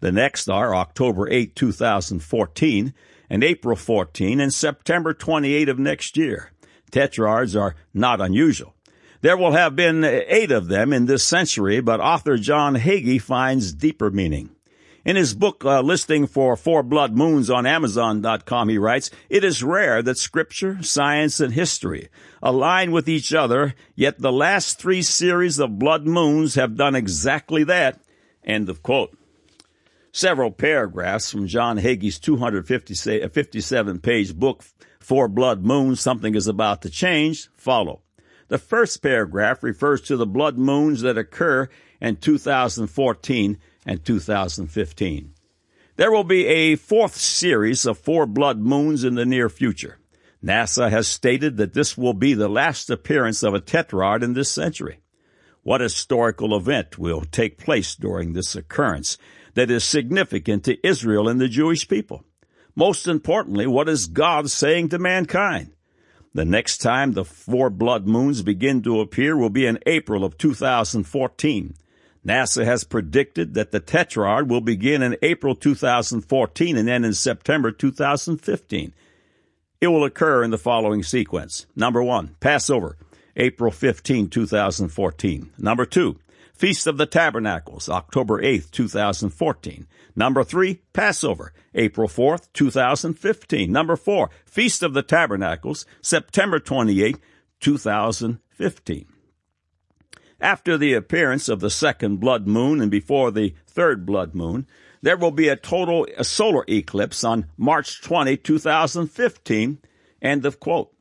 The 0.00 0.12
next 0.12 0.48
are 0.48 0.74
October 0.74 1.28
8, 1.30 1.54
2014, 1.56 2.94
and 3.30 3.44
April 3.44 3.76
14, 3.76 4.40
and 4.40 4.52
September 4.52 5.14
28 5.14 5.68
of 5.68 5.78
next 5.78 6.16
year. 6.16 6.52
Tetrads 6.90 7.58
are 7.60 7.74
not 7.94 8.20
unusual. 8.20 8.74
There 9.20 9.36
will 9.36 9.52
have 9.52 9.74
been 9.74 10.04
eight 10.04 10.50
of 10.50 10.68
them 10.68 10.92
in 10.92 11.06
this 11.06 11.24
century, 11.24 11.80
but 11.80 12.00
author 12.00 12.36
John 12.36 12.76
Hagee 12.76 13.20
finds 13.20 13.72
deeper 13.72 14.10
meaning. 14.10 14.55
In 15.06 15.14
his 15.14 15.34
book 15.34 15.64
uh, 15.64 15.82
listing 15.82 16.26
for 16.26 16.56
Four 16.56 16.82
Blood 16.82 17.12
Moons 17.12 17.48
on 17.48 17.64
Amazon.com, 17.64 18.68
he 18.68 18.76
writes, 18.76 19.08
It 19.30 19.44
is 19.44 19.62
rare 19.62 20.02
that 20.02 20.18
scripture, 20.18 20.82
science, 20.82 21.38
and 21.38 21.52
history 21.52 22.08
align 22.42 22.90
with 22.90 23.08
each 23.08 23.32
other, 23.32 23.76
yet 23.94 24.18
the 24.18 24.32
last 24.32 24.80
three 24.80 25.02
series 25.02 25.60
of 25.60 25.78
blood 25.78 26.08
moons 26.08 26.56
have 26.56 26.76
done 26.76 26.96
exactly 26.96 27.62
that. 27.62 28.00
End 28.42 28.68
of 28.68 28.82
quote. 28.82 29.16
Several 30.10 30.50
paragraphs 30.50 31.30
from 31.30 31.46
John 31.46 31.78
Hagee's 31.78 32.18
257 32.18 34.00
page 34.00 34.34
book, 34.34 34.64
Four 34.98 35.28
Blood 35.28 35.64
Moons, 35.64 36.00
Something 36.00 36.34
is 36.34 36.48
About 36.48 36.82
to 36.82 36.90
Change, 36.90 37.48
follow. 37.54 38.02
The 38.48 38.58
first 38.58 39.04
paragraph 39.04 39.62
refers 39.62 40.00
to 40.02 40.16
the 40.16 40.26
blood 40.26 40.58
moons 40.58 41.02
that 41.02 41.16
occur 41.16 41.68
in 42.00 42.16
2014 42.16 43.58
and 43.86 44.04
2015. 44.04 45.32
There 45.96 46.12
will 46.12 46.24
be 46.24 46.46
a 46.46 46.76
fourth 46.76 47.16
series 47.16 47.86
of 47.86 47.96
four 47.96 48.26
blood 48.26 48.58
moons 48.58 49.04
in 49.04 49.14
the 49.14 49.24
near 49.24 49.48
future. 49.48 49.98
NASA 50.44 50.90
has 50.90 51.08
stated 51.08 51.56
that 51.56 51.72
this 51.72 51.96
will 51.96 52.12
be 52.12 52.34
the 52.34 52.48
last 52.48 52.90
appearance 52.90 53.42
of 53.42 53.54
a 53.54 53.60
tetrad 53.60 54.22
in 54.22 54.34
this 54.34 54.50
century. 54.50 54.98
What 55.62 55.80
historical 55.80 56.54
event 56.54 56.98
will 56.98 57.22
take 57.22 57.58
place 57.58 57.96
during 57.96 58.32
this 58.32 58.54
occurrence 58.54 59.16
that 59.54 59.70
is 59.70 59.84
significant 59.84 60.64
to 60.64 60.86
Israel 60.86 61.28
and 61.28 61.40
the 61.40 61.48
Jewish 61.48 61.88
people? 61.88 62.24
Most 62.74 63.08
importantly, 63.08 63.66
what 63.66 63.88
is 63.88 64.06
God 64.06 64.50
saying 64.50 64.90
to 64.90 64.98
mankind? 64.98 65.72
The 66.34 66.44
next 66.44 66.78
time 66.78 67.12
the 67.12 67.24
four 67.24 67.70
blood 67.70 68.06
moons 68.06 68.42
begin 68.42 68.82
to 68.82 69.00
appear 69.00 69.36
will 69.36 69.48
be 69.48 69.64
in 69.64 69.78
April 69.86 70.22
of 70.22 70.36
2014. 70.36 71.74
NASA 72.26 72.64
has 72.64 72.82
predicted 72.82 73.54
that 73.54 73.70
the 73.70 73.80
tetrad 73.80 74.48
will 74.48 74.60
begin 74.60 75.00
in 75.00 75.16
April 75.22 75.54
2014 75.54 76.76
and 76.76 76.88
end 76.88 77.06
in 77.06 77.14
September 77.14 77.70
2015. 77.70 78.92
It 79.80 79.86
will 79.86 80.04
occur 80.04 80.42
in 80.42 80.50
the 80.50 80.58
following 80.58 81.04
sequence. 81.04 81.66
Number 81.76 82.02
one, 82.02 82.34
Passover, 82.40 82.96
April 83.36 83.70
15, 83.70 84.28
2014. 84.28 85.52
Number 85.56 85.86
two, 85.86 86.18
Feast 86.52 86.88
of 86.88 86.96
the 86.96 87.06
Tabernacles, 87.06 87.88
October 87.88 88.42
8, 88.42 88.72
2014. 88.72 89.86
Number 90.16 90.42
three, 90.42 90.80
Passover, 90.92 91.52
April 91.74 92.08
4, 92.08 92.38
2015. 92.52 93.70
Number 93.70 93.94
four, 93.94 94.30
Feast 94.46 94.82
of 94.82 94.94
the 94.94 95.02
Tabernacles, 95.02 95.86
September 96.00 96.58
28, 96.58 97.18
2015. 97.60 99.06
After 100.40 100.76
the 100.76 100.92
appearance 100.92 101.48
of 101.48 101.60
the 101.60 101.70
second 101.70 102.20
blood 102.20 102.46
moon 102.46 102.80
and 102.80 102.90
before 102.90 103.30
the 103.30 103.54
third 103.66 104.04
blood 104.04 104.34
moon, 104.34 104.66
there 105.00 105.16
will 105.16 105.30
be 105.30 105.48
a 105.48 105.56
total 105.56 106.06
solar 106.22 106.64
eclipse 106.68 107.24
on 107.24 107.46
March 107.56 108.02
20, 108.02 108.36
2015. 108.36 109.78
End 110.20 110.46
of 110.46 110.60
quote. 110.60 110.92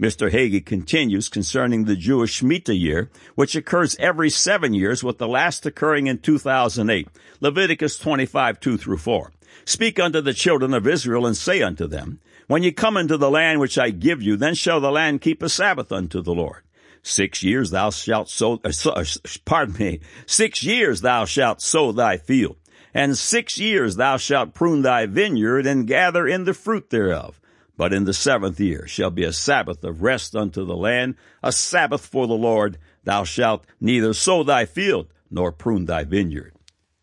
Mr. 0.00 0.30
Hagee 0.30 0.64
continues 0.64 1.28
concerning 1.28 1.84
the 1.84 1.96
Jewish 1.96 2.40
Shemitah 2.40 2.78
year, 2.78 3.10
which 3.36 3.54
occurs 3.54 3.96
every 3.98 4.28
seven 4.28 4.74
years, 4.74 5.04
with 5.04 5.18
the 5.18 5.28
last 5.28 5.64
occurring 5.64 6.08
in 6.08 6.18
2008. 6.18 7.08
Leviticus 7.40 7.98
25, 7.98 8.58
2 8.58 8.76
through 8.76 8.96
4. 8.96 9.32
Speak 9.64 10.00
unto 10.00 10.20
the 10.20 10.34
children 10.34 10.74
of 10.74 10.88
Israel 10.88 11.24
and 11.24 11.36
say 11.36 11.62
unto 11.62 11.86
them, 11.86 12.20
When 12.48 12.62
ye 12.62 12.72
come 12.72 12.96
into 12.96 13.16
the 13.16 13.30
land 13.30 13.60
which 13.60 13.78
I 13.78 13.90
give 13.90 14.20
you, 14.20 14.36
then 14.36 14.54
shall 14.54 14.80
the 14.80 14.90
land 14.90 15.20
keep 15.20 15.42
a 15.42 15.48
Sabbath 15.48 15.92
unto 15.92 16.20
the 16.20 16.34
Lord. 16.34 16.62
Six 17.02 17.42
years 17.42 17.70
thou 17.70 17.90
shalt 17.90 18.28
sow, 18.28 18.60
uh, 18.64 18.72
uh 18.86 19.04
pardon 19.44 19.76
me, 19.76 20.00
six 20.24 20.62
years 20.62 21.00
thou 21.00 21.24
shalt 21.24 21.60
sow 21.60 21.90
thy 21.90 22.16
field, 22.16 22.56
and 22.94 23.18
six 23.18 23.58
years 23.58 23.96
thou 23.96 24.16
shalt 24.16 24.54
prune 24.54 24.82
thy 24.82 25.06
vineyard 25.06 25.66
and 25.66 25.86
gather 25.86 26.28
in 26.28 26.44
the 26.44 26.54
fruit 26.54 26.90
thereof. 26.90 27.40
But 27.76 27.92
in 27.92 28.04
the 28.04 28.14
seventh 28.14 28.60
year 28.60 28.86
shall 28.86 29.10
be 29.10 29.24
a 29.24 29.32
Sabbath 29.32 29.82
of 29.82 30.02
rest 30.02 30.36
unto 30.36 30.64
the 30.64 30.76
land, 30.76 31.16
a 31.42 31.50
Sabbath 31.50 32.06
for 32.06 32.28
the 32.28 32.34
Lord. 32.34 32.78
Thou 33.02 33.24
shalt 33.24 33.66
neither 33.80 34.12
sow 34.12 34.44
thy 34.44 34.66
field 34.66 35.08
nor 35.28 35.50
prune 35.50 35.86
thy 35.86 36.04
vineyard. 36.04 36.54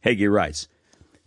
Hagee 0.05 0.31
writes, 0.31 0.69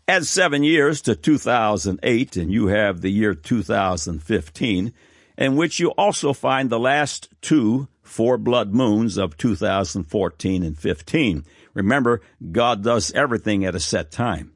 Add 0.08 0.26
seven 0.26 0.62
years 0.62 1.02
to 1.02 1.14
2008 1.14 2.36
and 2.36 2.50
you 2.50 2.68
have 2.68 3.00
the 3.00 3.10
year 3.10 3.34
2015, 3.34 4.92
in 5.36 5.56
which 5.56 5.78
you 5.78 5.90
also 5.90 6.32
find 6.32 6.70
the 6.70 6.78
last 6.78 7.28
two 7.42 7.88
four 8.12 8.36
blood 8.36 8.74
moons 8.74 9.16
of 9.16 9.38
2014 9.38 10.62
and 10.62 10.78
15. 10.78 11.44
Remember, 11.72 12.20
God 12.52 12.84
does 12.84 13.10
everything 13.12 13.64
at 13.64 13.74
a 13.74 13.80
set 13.80 14.10
time. 14.10 14.52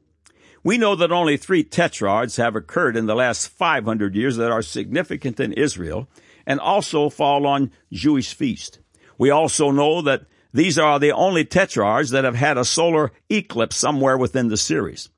We 0.63 0.77
know 0.77 0.95
that 0.95 1.11
only 1.11 1.37
three 1.37 1.63
tetrads 1.63 2.37
have 2.37 2.55
occurred 2.55 2.95
in 2.95 3.07
the 3.07 3.15
last 3.15 3.47
500 3.47 4.15
years 4.15 4.37
that 4.37 4.51
are 4.51 4.61
significant 4.61 5.39
in 5.39 5.53
Israel 5.53 6.07
and 6.45 6.59
also 6.59 7.09
fall 7.09 7.47
on 7.47 7.71
Jewish 7.91 8.33
feast. 8.33 8.79
We 9.17 9.31
also 9.31 9.71
know 9.71 10.01
that 10.03 10.25
these 10.53 10.77
are 10.77 10.99
the 10.99 11.11
only 11.11 11.43
tetrads 11.43 12.11
that 12.11 12.25
have 12.25 12.35
had 12.35 12.57
a 12.57 12.65
solar 12.65 13.11
eclipse 13.29 13.75
somewhere 13.75 14.17
within 14.17 14.49
the 14.49 14.57
series. 14.57 15.09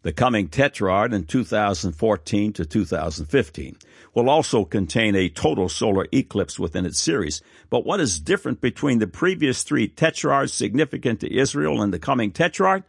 The 0.00 0.12
coming 0.12 0.48
tetrad 0.48 1.12
in 1.12 1.24
2014 1.24 2.52
to 2.54 2.64
2015 2.64 3.76
will 4.14 4.28
also 4.28 4.64
contain 4.64 5.14
a 5.14 5.28
total 5.28 5.68
solar 5.68 6.06
eclipse 6.12 6.58
within 6.58 6.84
its 6.84 7.00
series. 7.00 7.40
But 7.70 7.86
what 7.86 8.00
is 8.00 8.20
different 8.20 8.60
between 8.60 8.98
the 8.98 9.06
previous 9.06 9.62
three 9.62 9.88
tetrarchs 9.88 10.52
significant 10.52 11.20
to 11.20 11.34
Israel 11.34 11.80
and 11.80 11.92
the 11.92 11.98
coming 11.98 12.30
tetrarch? 12.30 12.84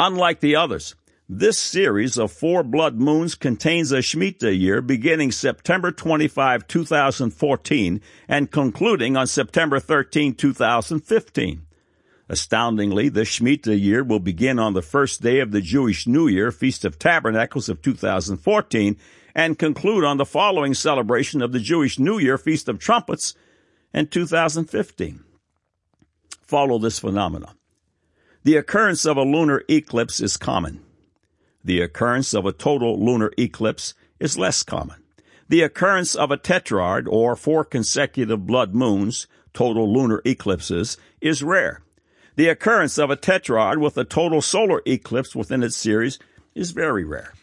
Unlike 0.00 0.40
the 0.40 0.56
others, 0.56 0.94
this 1.28 1.58
series 1.58 2.18
of 2.18 2.32
four 2.32 2.62
blood 2.62 2.96
moons 2.96 3.34
contains 3.34 3.92
a 3.92 3.98
Shemitah 3.98 4.58
year 4.58 4.82
beginning 4.82 5.32
September 5.32 5.90
25, 5.90 6.66
2014 6.66 8.00
and 8.28 8.50
concluding 8.50 9.16
on 9.16 9.26
September 9.26 9.80
13, 9.80 10.34
2015. 10.34 11.66
Astoundingly, 12.28 13.08
the 13.08 13.22
Shemitah 13.22 13.80
year 13.80 14.02
will 14.02 14.18
begin 14.18 14.58
on 14.58 14.74
the 14.74 14.82
first 14.82 15.22
day 15.22 15.40
of 15.40 15.52
the 15.52 15.60
Jewish 15.60 16.06
New 16.06 16.28
Year, 16.28 16.50
Feast 16.50 16.84
of 16.84 16.98
Tabernacles 16.98 17.68
of 17.68 17.82
2014, 17.82 18.96
and 19.34 19.58
conclude 19.58 20.04
on 20.04 20.16
the 20.16 20.24
following 20.24 20.74
celebration 20.74 21.42
of 21.42 21.52
the 21.52 21.60
Jewish 21.60 21.98
New 21.98 22.18
Year, 22.18 22.38
Feast 22.38 22.68
of 22.68 22.78
Trumpets, 22.78 23.34
in 23.94 24.06
2015. 24.06 25.24
Follow 26.42 26.78
this 26.78 26.98
phenomenon. 26.98 27.54
The 28.44 28.56
occurrence 28.56 29.04
of 29.04 29.16
a 29.16 29.22
lunar 29.22 29.62
eclipse 29.70 30.20
is 30.20 30.36
common. 30.36 30.82
The 31.64 31.80
occurrence 31.80 32.34
of 32.34 32.44
a 32.44 32.52
total 32.52 33.02
lunar 33.02 33.32
eclipse 33.38 33.94
is 34.18 34.36
less 34.36 34.62
common. 34.62 35.02
The 35.48 35.62
occurrence 35.62 36.14
of 36.14 36.30
a 36.30 36.36
tetrad, 36.36 37.06
or 37.08 37.36
four 37.36 37.64
consecutive 37.64 38.46
blood 38.46 38.74
moons, 38.74 39.26
total 39.52 39.92
lunar 39.92 40.22
eclipses, 40.24 40.96
is 41.20 41.42
rare. 41.42 41.82
The 42.36 42.48
occurrence 42.48 42.98
of 42.98 43.10
a 43.10 43.16
tetrad 43.16 43.78
with 43.78 43.96
a 43.98 44.04
total 44.04 44.40
solar 44.40 44.82
eclipse 44.86 45.36
within 45.36 45.62
its 45.62 45.76
series 45.76 46.18
is 46.54 46.70
very 46.70 47.04
rare. 47.04 47.34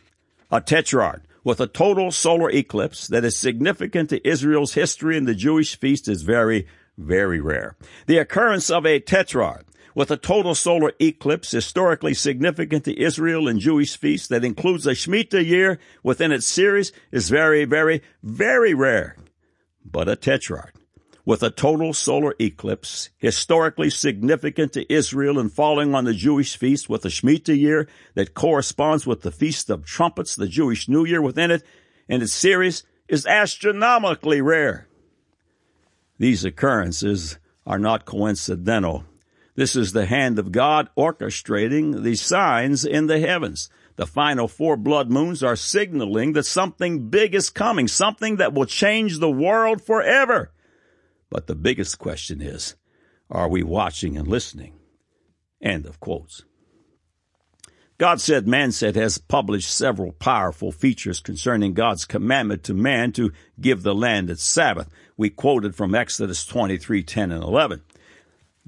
A 0.51 0.59
tetrad 0.59 1.21
with 1.49 1.59
a 1.59 1.65
total 1.65 2.11
solar 2.11 2.51
eclipse 2.51 3.07
that 3.07 3.25
is 3.25 3.35
significant 3.35 4.11
to 4.11 4.27
Israel's 4.27 4.75
history 4.75 5.17
and 5.17 5.27
the 5.27 5.33
Jewish 5.33 5.79
feast 5.79 6.07
is 6.07 6.21
very, 6.21 6.67
very 6.95 7.41
rare. 7.41 7.75
The 8.05 8.19
occurrence 8.19 8.69
of 8.69 8.85
a 8.85 8.99
tetrad 8.99 9.63
with 9.95 10.11
a 10.11 10.17
total 10.17 10.53
solar 10.53 10.91
eclipse 11.01 11.49
historically 11.49 12.13
significant 12.13 12.83
to 12.85 13.01
Israel 13.01 13.47
and 13.47 13.59
Jewish 13.59 13.97
feasts 13.97 14.27
that 14.27 14.45
includes 14.45 14.85
a 14.85 14.91
Shemitah 14.91 15.43
year 15.43 15.79
within 16.03 16.31
its 16.31 16.45
series 16.45 16.91
is 17.11 17.29
very, 17.29 17.65
very, 17.65 18.03
very 18.21 18.75
rare. 18.75 19.15
But 19.83 20.07
a 20.07 20.15
tetrad 20.15 20.69
with 21.29 21.43
a 21.43 21.51
total 21.51 21.93
solar 21.93 22.33
eclipse 22.39 23.11
historically 23.19 23.87
significant 23.87 24.73
to 24.73 24.91
Israel 24.91 25.37
and 25.37 25.53
falling 25.53 25.93
on 25.93 26.03
the 26.03 26.13
Jewish 26.15 26.57
feast 26.57 26.89
with 26.89 27.03
the 27.03 27.09
Shemitah 27.09 27.55
year 27.55 27.87
that 28.15 28.33
corresponds 28.33 29.05
with 29.05 29.21
the 29.21 29.29
Feast 29.29 29.69
of 29.69 29.85
Trumpets, 29.85 30.35
the 30.35 30.47
Jewish 30.47 30.89
New 30.89 31.05
Year 31.05 31.21
within 31.21 31.51
it, 31.51 31.61
and 32.09 32.23
its 32.23 32.33
series 32.33 32.83
is 33.07 33.27
astronomically 33.27 34.41
rare. 34.41 34.87
These 36.17 36.43
occurrences 36.43 37.37
are 37.63 37.77
not 37.77 38.05
coincidental 38.05 39.05
this 39.59 39.75
is 39.75 39.91
the 39.91 40.05
hand 40.05 40.39
of 40.39 40.53
God 40.53 40.89
orchestrating 40.97 42.01
the 42.01 42.15
signs 42.15 42.85
in 42.85 43.07
the 43.07 43.19
heavens. 43.19 43.69
The 43.97 44.07
final 44.07 44.47
four 44.47 44.77
blood 44.77 45.11
moons 45.11 45.43
are 45.43 45.57
signaling 45.57 46.31
that 46.31 46.45
something 46.45 47.09
big 47.09 47.35
is 47.35 47.49
coming, 47.49 47.89
something 47.89 48.37
that 48.37 48.53
will 48.53 48.65
change 48.65 49.19
the 49.19 49.29
world 49.29 49.81
forever. 49.83 50.53
But 51.29 51.47
the 51.47 51.55
biggest 51.55 51.99
question 51.99 52.41
is, 52.41 52.75
are 53.29 53.47
we 53.47 53.63
watching 53.63 54.17
and 54.17 54.27
listening? 54.27 54.73
End 55.61 55.85
of 55.85 55.99
quotes. 55.99 56.43
God 57.99 58.21
Said, 58.21 58.47
Man 58.47 58.71
Said 58.71 58.95
has 58.95 59.17
published 59.17 59.69
several 59.69 60.13
powerful 60.13 60.71
features 60.71 61.19
concerning 61.19 61.73
God's 61.73 62.05
commandment 62.05 62.63
to 62.63 62.73
man 62.73 63.11
to 63.11 63.33
give 63.59 63.83
the 63.83 63.93
land 63.93 64.29
its 64.29 64.41
Sabbath. 64.41 64.89
We 65.17 65.29
quoted 65.29 65.75
from 65.75 65.93
Exodus 65.93 66.45
23, 66.45 67.03
10 67.03 67.31
and 67.31 67.43
11. 67.43 67.81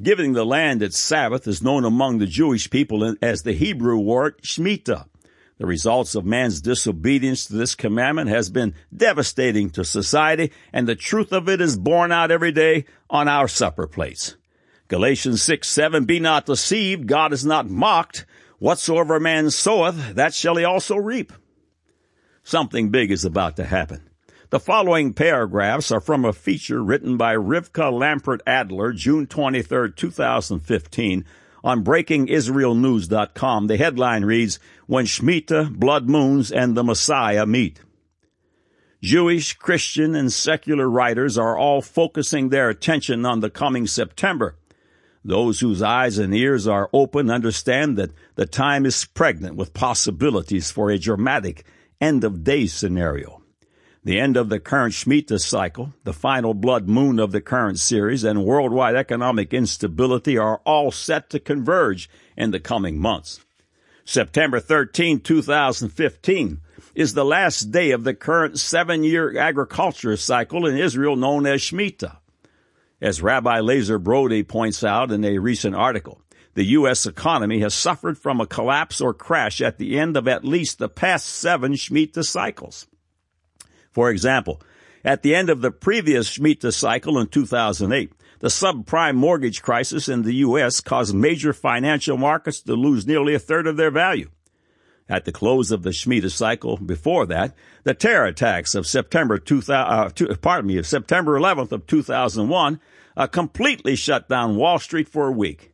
Giving 0.01 0.33
the 0.33 0.45
land 0.45 0.81
its 0.81 0.99
Sabbath 0.99 1.47
is 1.47 1.63
known 1.63 1.85
among 1.85 2.17
the 2.17 2.27
Jewish 2.27 2.69
people 2.69 3.15
as 3.21 3.43
the 3.43 3.53
Hebrew 3.53 3.97
word 3.99 4.41
Shemitah. 4.41 5.05
The 5.61 5.67
results 5.67 6.15
of 6.15 6.25
man's 6.25 6.59
disobedience 6.59 7.45
to 7.45 7.53
this 7.53 7.75
commandment 7.75 8.31
has 8.31 8.49
been 8.49 8.73
devastating 8.97 9.69
to 9.69 9.85
society, 9.85 10.51
and 10.73 10.87
the 10.87 10.95
truth 10.95 11.31
of 11.31 11.47
it 11.47 11.61
is 11.61 11.77
borne 11.77 12.11
out 12.11 12.31
every 12.31 12.51
day 12.51 12.85
on 13.11 13.27
our 13.27 13.47
supper 13.47 13.85
plates. 13.85 14.37
Galatians 14.87 15.43
6, 15.43 15.67
7, 15.67 16.05
Be 16.05 16.19
not 16.19 16.47
deceived, 16.47 17.05
God 17.05 17.31
is 17.31 17.45
not 17.45 17.69
mocked. 17.69 18.25
Whatsoever 18.57 19.19
man 19.19 19.51
soweth, 19.51 20.15
that 20.15 20.33
shall 20.33 20.55
he 20.55 20.63
also 20.63 20.95
reap. 20.95 21.31
Something 22.41 22.89
big 22.89 23.11
is 23.11 23.23
about 23.23 23.57
to 23.57 23.63
happen. 23.63 24.09
The 24.49 24.59
following 24.59 25.13
paragraphs 25.13 25.91
are 25.91 26.01
from 26.01 26.25
a 26.25 26.33
feature 26.33 26.83
written 26.83 27.17
by 27.17 27.35
Rivka 27.35 27.91
Lambert 27.91 28.41
Adler, 28.47 28.93
June 28.93 29.27
23, 29.27 29.91
2015, 29.95 31.23
on 31.63 31.83
BreakingIsraelNews.com. 31.83 33.67
The 33.67 33.77
headline 33.77 34.25
reads, 34.25 34.59
When 34.87 35.05
Shemitah, 35.05 35.73
Blood 35.73 36.09
Moons, 36.09 36.51
and 36.51 36.75
the 36.75 36.83
Messiah 36.83 37.45
Meet. 37.45 37.81
Jewish, 39.01 39.53
Christian, 39.53 40.15
and 40.15 40.31
secular 40.31 40.89
writers 40.89 41.37
are 41.37 41.57
all 41.57 41.81
focusing 41.81 42.49
their 42.49 42.69
attention 42.69 43.25
on 43.25 43.39
the 43.39 43.49
coming 43.49 43.87
September. 43.87 44.55
Those 45.25 45.59
whose 45.59 45.81
eyes 45.81 46.17
and 46.17 46.33
ears 46.33 46.67
are 46.67 46.89
open 46.93 47.29
understand 47.29 47.97
that 47.97 48.11
the 48.35 48.45
time 48.45 48.85
is 48.85 49.05
pregnant 49.05 49.55
with 49.55 49.73
possibilities 49.73 50.71
for 50.71 50.89
a 50.89 50.99
dramatic 50.99 51.65
end 51.99 52.23
of 52.23 52.43
days 52.43 52.73
scenario 52.73 53.40
the 54.03 54.19
end 54.19 54.35
of 54.35 54.49
the 54.49 54.59
current 54.59 54.93
Shemitah 54.93 55.39
cycle, 55.39 55.93
the 56.03 56.13
final 56.13 56.53
blood 56.53 56.87
moon 56.87 57.19
of 57.19 57.31
the 57.31 57.41
current 57.41 57.79
series, 57.79 58.23
and 58.23 58.43
worldwide 58.43 58.95
economic 58.95 59.53
instability 59.53 60.37
are 60.37 60.61
all 60.65 60.91
set 60.91 61.29
to 61.29 61.39
converge 61.39 62.09
in 62.35 62.51
the 62.51 62.59
coming 62.59 62.99
months. 62.99 63.39
September 64.03 64.59
13, 64.59 65.19
2015 65.19 66.61
is 66.95 67.13
the 67.13 67.23
last 67.23 67.71
day 67.71 67.91
of 67.91 68.03
the 68.03 68.15
current 68.15 68.59
seven-year 68.59 69.37
agriculture 69.37 70.17
cycle 70.17 70.65
in 70.65 70.75
Israel 70.75 71.15
known 71.15 71.45
as 71.45 71.61
Shemitah. 71.61 72.17
As 72.99 73.21
Rabbi 73.21 73.59
Lazer 73.59 74.01
Brody 74.01 74.43
points 74.43 74.83
out 74.83 75.11
in 75.11 75.23
a 75.23 75.37
recent 75.37 75.75
article, 75.75 76.21
the 76.53 76.65
U.S. 76.65 77.05
economy 77.05 77.59
has 77.59 77.73
suffered 77.73 78.17
from 78.17 78.41
a 78.41 78.47
collapse 78.47 78.99
or 78.99 79.13
crash 79.13 79.61
at 79.61 79.77
the 79.77 79.97
end 79.97 80.17
of 80.17 80.27
at 80.27 80.43
least 80.43 80.79
the 80.79 80.89
past 80.89 81.27
seven 81.27 81.73
Shemitah 81.73 82.25
cycles. 82.25 82.87
For 83.91 84.09
example, 84.09 84.61
at 85.03 85.23
the 85.23 85.35
end 85.35 85.49
of 85.49 85.61
the 85.61 85.71
previous 85.71 86.37
Shemitah 86.37 86.73
cycle 86.73 87.17
in 87.17 87.27
2008, 87.27 88.11
the 88.39 88.47
subprime 88.47 89.15
mortgage 89.15 89.61
crisis 89.61 90.09
in 90.09 90.23
the 90.23 90.35
U.S. 90.35 90.81
caused 90.81 91.13
major 91.13 91.53
financial 91.53 92.17
markets 92.17 92.61
to 92.61 92.73
lose 92.73 93.05
nearly 93.05 93.35
a 93.35 93.39
third 93.39 93.67
of 93.67 93.77
their 93.77 93.91
value. 93.91 94.29
At 95.07 95.25
the 95.25 95.31
close 95.31 95.71
of 95.71 95.83
the 95.83 95.89
Shemitah 95.89 96.31
cycle 96.31 96.77
before 96.77 97.25
that, 97.27 97.53
the 97.83 97.93
terror 97.93 98.25
attacks 98.25 98.75
of 98.75 98.87
September 98.87 99.37
2000, 99.37 100.29
uh, 100.29 100.35
pardon 100.41 100.67
me, 100.67 100.81
September 100.83 101.37
11th 101.37 101.71
of 101.71 101.85
2001 101.85 102.79
uh, 103.17 103.27
completely 103.27 103.95
shut 103.95 104.29
down 104.29 104.55
Wall 104.55 104.79
Street 104.79 105.09
for 105.09 105.27
a 105.27 105.31
week. 105.31 105.70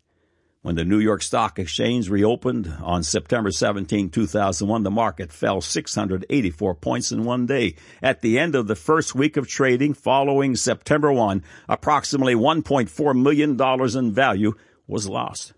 When 0.68 0.76
the 0.76 0.84
New 0.84 1.00
York 1.00 1.22
Stock 1.22 1.60
Exchange 1.60 2.10
reopened 2.10 2.76
on 2.82 3.02
September 3.02 3.52
17, 3.52 4.10
2001, 4.10 4.84
the 4.84 4.92
market 4.92 5.32
fell 5.32 5.62
684 5.62 6.76
points 6.76 7.10
in 7.10 7.24
one 7.24 7.46
day. 7.46 7.76
At 8.04 8.20
the 8.20 8.38
end 8.38 8.54
of 8.54 8.68
the 8.68 8.76
first 8.76 9.16
week 9.16 9.38
of 9.38 9.48
trading 9.48 9.94
following 9.94 10.58
September 10.58 11.10
1, 11.14 11.42
approximately 11.70 12.36
$1.4 12.36 13.18
million 13.18 13.98
in 13.98 14.14
value 14.14 14.56
was 14.88 15.08
lost. 15.08 15.54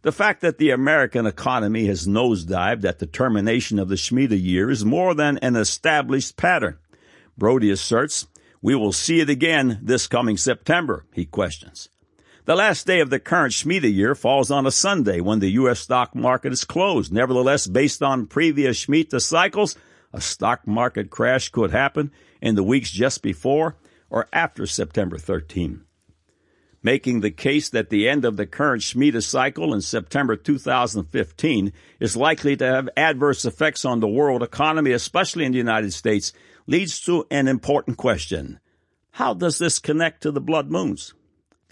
The 0.00 0.10
fact 0.10 0.40
that 0.40 0.56
the 0.56 0.70
American 0.70 1.26
economy 1.26 1.84
has 1.88 2.08
nosedived 2.08 2.86
at 2.86 2.98
the 2.98 3.06
termination 3.06 3.78
of 3.78 3.90
the 3.90 3.96
Shemitah 3.96 4.42
year 4.42 4.70
is 4.70 4.86
more 4.86 5.12
than 5.14 5.36
an 5.42 5.54
established 5.54 6.38
pattern. 6.38 6.78
Brody 7.36 7.70
asserts, 7.70 8.26
we 8.62 8.74
will 8.74 8.92
see 8.92 9.20
it 9.20 9.28
again 9.28 9.80
this 9.82 10.06
coming 10.06 10.38
September, 10.38 11.04
he 11.12 11.26
questions. 11.26 11.90
The 12.44 12.56
last 12.56 12.88
day 12.88 12.98
of 12.98 13.08
the 13.08 13.20
current 13.20 13.52
Shemitah 13.52 13.94
year 13.94 14.16
falls 14.16 14.50
on 14.50 14.66
a 14.66 14.72
Sunday 14.72 15.20
when 15.20 15.38
the 15.38 15.50
U.S. 15.50 15.78
stock 15.78 16.12
market 16.12 16.52
is 16.52 16.64
closed. 16.64 17.12
Nevertheless, 17.12 17.68
based 17.68 18.02
on 18.02 18.26
previous 18.26 18.84
Shemitah 18.84 19.22
cycles, 19.22 19.76
a 20.12 20.20
stock 20.20 20.66
market 20.66 21.08
crash 21.08 21.50
could 21.50 21.70
happen 21.70 22.10
in 22.40 22.56
the 22.56 22.64
weeks 22.64 22.90
just 22.90 23.22
before 23.22 23.76
or 24.10 24.26
after 24.32 24.66
September 24.66 25.18
13. 25.18 25.84
Making 26.82 27.20
the 27.20 27.30
case 27.30 27.68
that 27.68 27.90
the 27.90 28.08
end 28.08 28.24
of 28.24 28.36
the 28.36 28.46
current 28.46 28.82
Shemitah 28.82 29.22
cycle 29.22 29.72
in 29.72 29.80
September 29.80 30.34
2015 30.34 31.72
is 32.00 32.16
likely 32.16 32.56
to 32.56 32.66
have 32.66 32.88
adverse 32.96 33.44
effects 33.44 33.84
on 33.84 34.00
the 34.00 34.08
world 34.08 34.42
economy, 34.42 34.90
especially 34.90 35.44
in 35.44 35.52
the 35.52 35.58
United 35.58 35.92
States, 35.92 36.32
leads 36.66 36.98
to 37.02 37.24
an 37.30 37.46
important 37.46 37.98
question. 37.98 38.58
How 39.12 39.32
does 39.32 39.58
this 39.58 39.78
connect 39.78 40.24
to 40.24 40.32
the 40.32 40.40
blood 40.40 40.72
moons? 40.72 41.14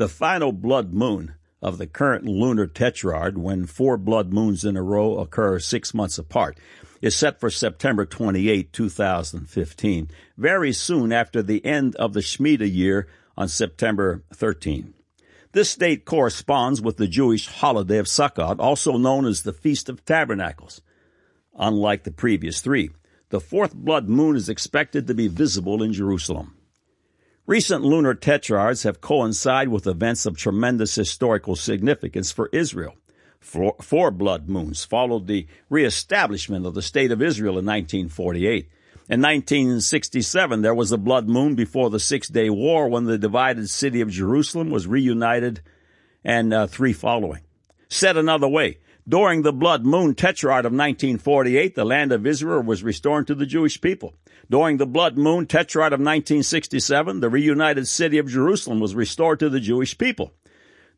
The 0.00 0.08
final 0.08 0.52
blood 0.52 0.94
moon 0.94 1.34
of 1.60 1.76
the 1.76 1.86
current 1.86 2.24
lunar 2.24 2.66
tetrad, 2.66 3.36
when 3.36 3.66
four 3.66 3.98
blood 3.98 4.32
moons 4.32 4.64
in 4.64 4.74
a 4.74 4.82
row 4.82 5.18
occur 5.18 5.58
six 5.58 5.92
months 5.92 6.16
apart, 6.16 6.56
is 7.02 7.14
set 7.14 7.38
for 7.38 7.50
September 7.50 8.06
28, 8.06 8.72
2015, 8.72 10.08
very 10.38 10.72
soon 10.72 11.12
after 11.12 11.42
the 11.42 11.62
end 11.66 11.96
of 11.96 12.14
the 12.14 12.20
Shemitah 12.20 12.74
year 12.74 13.08
on 13.36 13.48
September 13.48 14.24
13. 14.32 14.94
This 15.52 15.76
date 15.76 16.06
corresponds 16.06 16.80
with 16.80 16.96
the 16.96 17.06
Jewish 17.06 17.46
holiday 17.48 17.98
of 17.98 18.06
Sukkot, 18.06 18.58
also 18.58 18.96
known 18.96 19.26
as 19.26 19.42
the 19.42 19.52
Feast 19.52 19.90
of 19.90 20.06
Tabernacles. 20.06 20.80
Unlike 21.58 22.04
the 22.04 22.10
previous 22.10 22.62
three, 22.62 22.88
the 23.28 23.38
fourth 23.38 23.74
blood 23.74 24.08
moon 24.08 24.34
is 24.34 24.48
expected 24.48 25.06
to 25.08 25.14
be 25.14 25.28
visible 25.28 25.82
in 25.82 25.92
Jerusalem. 25.92 26.56
Recent 27.50 27.82
lunar 27.82 28.14
tetrads 28.14 28.84
have 28.84 29.00
coincided 29.00 29.72
with 29.72 29.84
events 29.84 30.24
of 30.24 30.36
tremendous 30.36 30.94
historical 30.94 31.56
significance 31.56 32.30
for 32.30 32.48
Israel. 32.52 32.94
Four, 33.40 33.74
four, 33.80 34.12
blood 34.12 34.48
moons 34.48 34.84
followed 34.84 35.26
the 35.26 35.48
reestablishment 35.68 36.64
of 36.64 36.74
the 36.74 36.80
State 36.80 37.10
of 37.10 37.20
Israel 37.20 37.58
in 37.58 37.66
1948. 37.66 38.70
In 39.08 39.20
1967, 39.20 40.62
there 40.62 40.76
was 40.76 40.92
a 40.92 40.96
blood 40.96 41.28
moon 41.28 41.56
before 41.56 41.90
the 41.90 41.98
Six 41.98 42.28
Day 42.28 42.50
War 42.50 42.88
when 42.88 43.06
the 43.06 43.18
divided 43.18 43.68
city 43.68 44.00
of 44.00 44.10
Jerusalem 44.10 44.70
was 44.70 44.86
reunited 44.86 45.60
and 46.22 46.54
uh, 46.54 46.68
three 46.68 46.92
following. 46.92 47.40
Said 47.88 48.16
another 48.16 48.46
way, 48.46 48.78
during 49.08 49.42
the 49.42 49.52
blood 49.52 49.84
moon 49.84 50.14
tetrad 50.14 50.60
of 50.60 50.72
1948, 50.72 51.74
the 51.74 51.84
land 51.84 52.12
of 52.12 52.28
Israel 52.28 52.62
was 52.62 52.84
restored 52.84 53.26
to 53.26 53.34
the 53.34 53.44
Jewish 53.44 53.80
people. 53.80 54.14
During 54.50 54.78
the 54.78 54.86
blood 54.86 55.16
moon 55.16 55.46
tetrad 55.46 55.92
of 55.92 56.00
1967, 56.00 57.20
the 57.20 57.30
reunited 57.30 57.86
city 57.86 58.18
of 58.18 58.26
Jerusalem 58.26 58.80
was 58.80 58.96
restored 58.96 59.38
to 59.38 59.48
the 59.48 59.60
Jewish 59.60 59.96
people. 59.96 60.32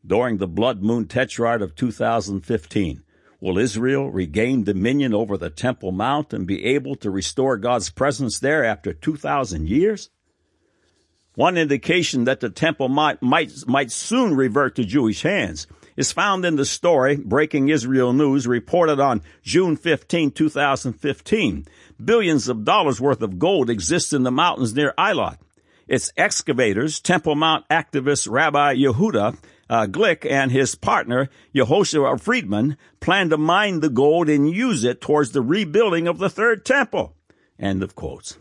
During 0.03 0.37
the 0.37 0.47
blood 0.47 0.81
moon 0.81 1.05
tetrad 1.05 1.61
of 1.61 1.75
2015, 1.75 3.03
will 3.39 3.59
Israel 3.59 4.09
regain 4.09 4.63
dominion 4.63 5.13
over 5.13 5.37
the 5.37 5.51
Temple 5.51 5.91
Mount 5.91 6.33
and 6.33 6.47
be 6.47 6.65
able 6.65 6.95
to 6.95 7.11
restore 7.11 7.57
God's 7.57 7.91
presence 7.91 8.39
there 8.39 8.65
after 8.65 8.91
2,000 8.91 9.69
years? 9.69 10.09
One 11.35 11.55
indication 11.55 12.23
that 12.23 12.39
the 12.39 12.49
temple 12.49 12.89
might, 12.89 13.21
might, 13.21 13.51
might 13.67 13.91
soon 13.91 14.35
revert 14.35 14.75
to 14.75 14.83
Jewish 14.83 15.23
hands 15.23 15.65
is 15.95 16.11
found 16.11 16.45
in 16.45 16.55
the 16.55 16.65
story 16.65 17.15
Breaking 17.17 17.69
Israel 17.69 18.13
News 18.13 18.47
reported 18.47 18.99
on 18.99 19.21
June 19.41 19.75
15, 19.75 20.31
2015. 20.31 21.65
Billions 22.05 22.47
of 22.47 22.65
dollars 22.65 22.99
worth 22.99 23.21
of 23.21 23.39
gold 23.39 23.69
exists 23.69 24.13
in 24.13 24.23
the 24.23 24.31
mountains 24.31 24.73
near 24.73 24.93
Eilat. 24.97 25.37
Its 25.87 26.11
excavators, 26.17 26.99
Temple 26.99 27.35
Mount 27.35 27.67
activist 27.69 28.29
Rabbi 28.29 28.75
Yehuda 28.75 29.37
uh, 29.69 29.87
Glick 29.87 30.29
and 30.29 30.51
his 30.51 30.75
partner, 30.75 31.29
Yehoshua 31.55 32.19
Friedman, 32.19 32.77
plan 32.99 33.29
to 33.29 33.37
mine 33.37 33.79
the 33.79 33.89
gold 33.89 34.29
and 34.29 34.49
use 34.49 34.83
it 34.83 35.01
towards 35.01 35.31
the 35.31 35.41
rebuilding 35.41 36.07
of 36.07 36.19
the 36.19 36.29
third 36.29 36.65
temple. 36.65 37.15
End 37.57 37.81
of 37.81 37.95
quotes. 37.95 38.37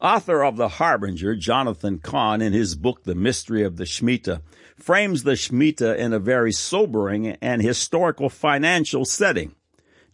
Author 0.00 0.44
of 0.44 0.56
The 0.56 0.68
Harbinger, 0.68 1.34
Jonathan 1.34 1.98
Cahn, 1.98 2.42
in 2.42 2.52
his 2.52 2.74
book 2.74 3.04
The 3.04 3.14
Mystery 3.14 3.62
of 3.64 3.76
the 3.78 3.84
Shemitah, 3.84 4.42
frames 4.76 5.22
the 5.22 5.32
Shemitah 5.32 5.96
in 5.96 6.12
a 6.12 6.18
very 6.18 6.52
sobering 6.52 7.28
and 7.40 7.62
historical 7.62 8.28
financial 8.28 9.04
setting. 9.04 9.54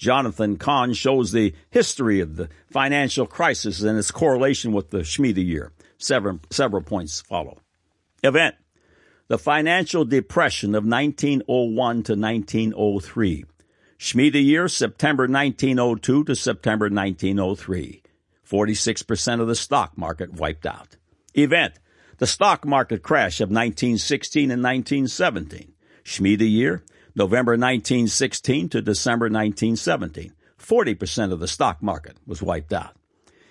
Jonathan 0.00 0.56
Cahn 0.56 0.94
shows 0.94 1.30
the 1.30 1.54
history 1.68 2.20
of 2.20 2.36
the 2.36 2.48
financial 2.70 3.26
crisis 3.26 3.82
and 3.82 3.98
its 3.98 4.10
correlation 4.10 4.72
with 4.72 4.88
the 4.88 5.00
Shemitah 5.00 5.46
year. 5.46 5.72
Several, 5.98 6.40
several 6.48 6.82
points 6.82 7.20
follow. 7.20 7.58
Event. 8.22 8.54
The 9.28 9.38
financial 9.38 10.06
depression 10.06 10.74
of 10.74 10.86
1901 10.86 11.76
to 12.04 12.14
1903. 12.14 13.44
Shemitah 13.98 14.42
year, 14.42 14.68
September 14.68 15.24
1902 15.24 16.24
to 16.24 16.34
September 16.34 16.86
1903. 16.86 18.02
46% 18.48 19.40
of 19.40 19.48
the 19.48 19.54
stock 19.54 19.98
market 19.98 20.32
wiped 20.32 20.64
out. 20.64 20.96
Event. 21.34 21.74
The 22.16 22.26
stock 22.26 22.64
market 22.64 23.02
crash 23.02 23.42
of 23.42 23.50
1916 23.50 24.50
and 24.50 24.62
1917. 24.62 25.74
Shemitah 26.04 26.50
year, 26.50 26.82
November 27.20 27.52
1916 27.52 28.70
to 28.70 28.80
December 28.80 29.26
1917. 29.26 30.32
40% 30.58 31.32
of 31.32 31.38
the 31.38 31.46
stock 31.46 31.82
market 31.82 32.16
was 32.26 32.42
wiped 32.42 32.72
out. 32.72 32.96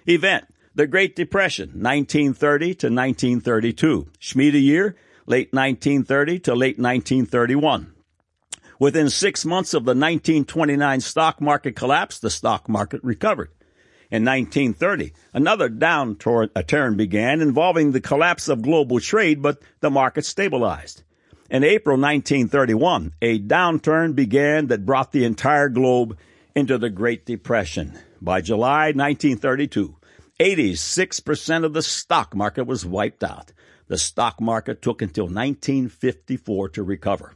Event, 0.08 0.46
the 0.74 0.88
Great 0.88 1.16
Depression, 1.16 1.70
1930 1.76 2.66
to 2.66 2.88
1932. 2.88 4.08
Shemitah 4.20 4.60
year, 4.60 4.96
late 5.28 5.54
1930 5.54 6.40
to 6.40 6.56
late 6.56 6.80
1931. 6.80 7.94
Within 8.80 9.08
six 9.08 9.46
months 9.46 9.76
of 9.76 9.86
the 9.86 9.92
1929 9.92 11.02
stock 11.02 11.40
market 11.40 11.76
collapse, 11.76 12.18
the 12.18 12.32
stock 12.32 12.68
market 12.68 13.02
recovered. 13.04 13.52
In 14.10 14.26
1930, 14.26 15.14
another 15.32 15.70
downturn 15.70 16.98
began 16.98 17.40
involving 17.40 17.92
the 17.92 18.02
collapse 18.02 18.50
of 18.50 18.64
global 18.64 19.00
trade, 19.00 19.44
but 19.44 19.62
the 19.82 19.92
market 19.92 20.26
stabilized. 20.26 21.04
In 21.50 21.64
April 21.64 21.98
1931, 21.98 23.16
a 23.24 23.40
downturn 23.40 24.14
began 24.14 24.68
that 24.68 24.86
brought 24.86 25.12
the 25.12 25.26
entire 25.26 25.68
globe 25.68 26.16
into 26.54 26.78
the 26.78 26.92
Great 26.92 27.26
Depression. 27.26 27.98
By 28.22 28.42
July 28.42 28.92
1932, 28.92 29.96
86% 30.40 31.66
of 31.66 31.74
the 31.74 31.82
stock 31.82 32.36
market 32.36 32.66
was 32.66 32.86
wiped 32.86 33.24
out. 33.24 33.52
The 33.88 33.98
stock 33.98 34.40
market 34.40 34.84
took 34.84 35.02
until 35.02 35.26
1954 35.26 36.70
to 36.70 36.84
recover. 36.84 37.34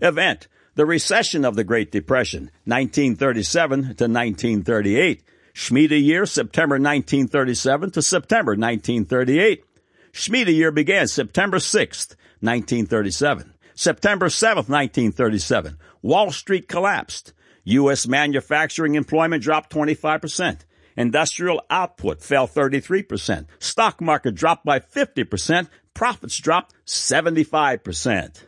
Event, 0.00 0.48
the 0.74 0.86
recession 0.86 1.44
of 1.44 1.54
the 1.54 1.64
Great 1.64 1.92
Depression, 1.92 2.50
1937 2.64 3.80
to 3.80 3.88
1938. 3.88 5.22
Shemitah 5.52 6.02
year, 6.02 6.24
September 6.24 6.76
1937 6.76 7.90
to 7.90 8.00
September 8.00 8.52
1938. 8.52 9.64
Shemitah 10.12 10.54
year 10.54 10.70
began 10.70 11.06
September 11.08 11.58
6th, 11.58 12.16
1937. 12.40 13.54
September 13.74 14.26
7th, 14.26 14.68
1937. 14.68 15.78
Wall 16.02 16.30
Street 16.30 16.68
collapsed. 16.68 17.32
U.S. 17.64 18.06
manufacturing 18.06 18.94
employment 18.94 19.42
dropped 19.42 19.72
25%. 19.72 20.60
Industrial 20.96 21.62
output 21.70 22.22
fell 22.22 22.48
33%. 22.48 23.46
Stock 23.58 24.00
market 24.00 24.34
dropped 24.34 24.64
by 24.64 24.80
50%. 24.80 25.68
Profits 25.94 26.38
dropped 26.38 26.74
75%. 26.86 28.42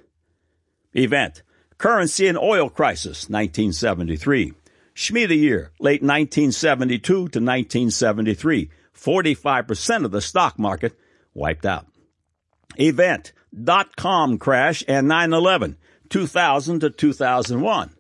Event. 0.94 1.42
Currency 1.78 2.26
and 2.26 2.36
oil 2.36 2.68
crisis, 2.68 3.28
1973. 3.28 4.52
Shemitah 4.94 5.38
year, 5.38 5.70
late 5.78 6.02
1972 6.02 6.98
to 7.00 7.20
1973. 7.22 8.70
45% 8.94 10.04
of 10.04 10.10
the 10.10 10.20
stock 10.20 10.58
market 10.58 10.98
wiped 11.34 11.66
out. 11.66 11.86
Event. 12.78 13.32
Dot 13.52 13.96
com 13.96 14.38
crash 14.38 14.84
and 14.86 15.10
9-11, 15.10 15.74
2000 16.08 16.80
to 16.80 16.90
2001. 16.90 17.90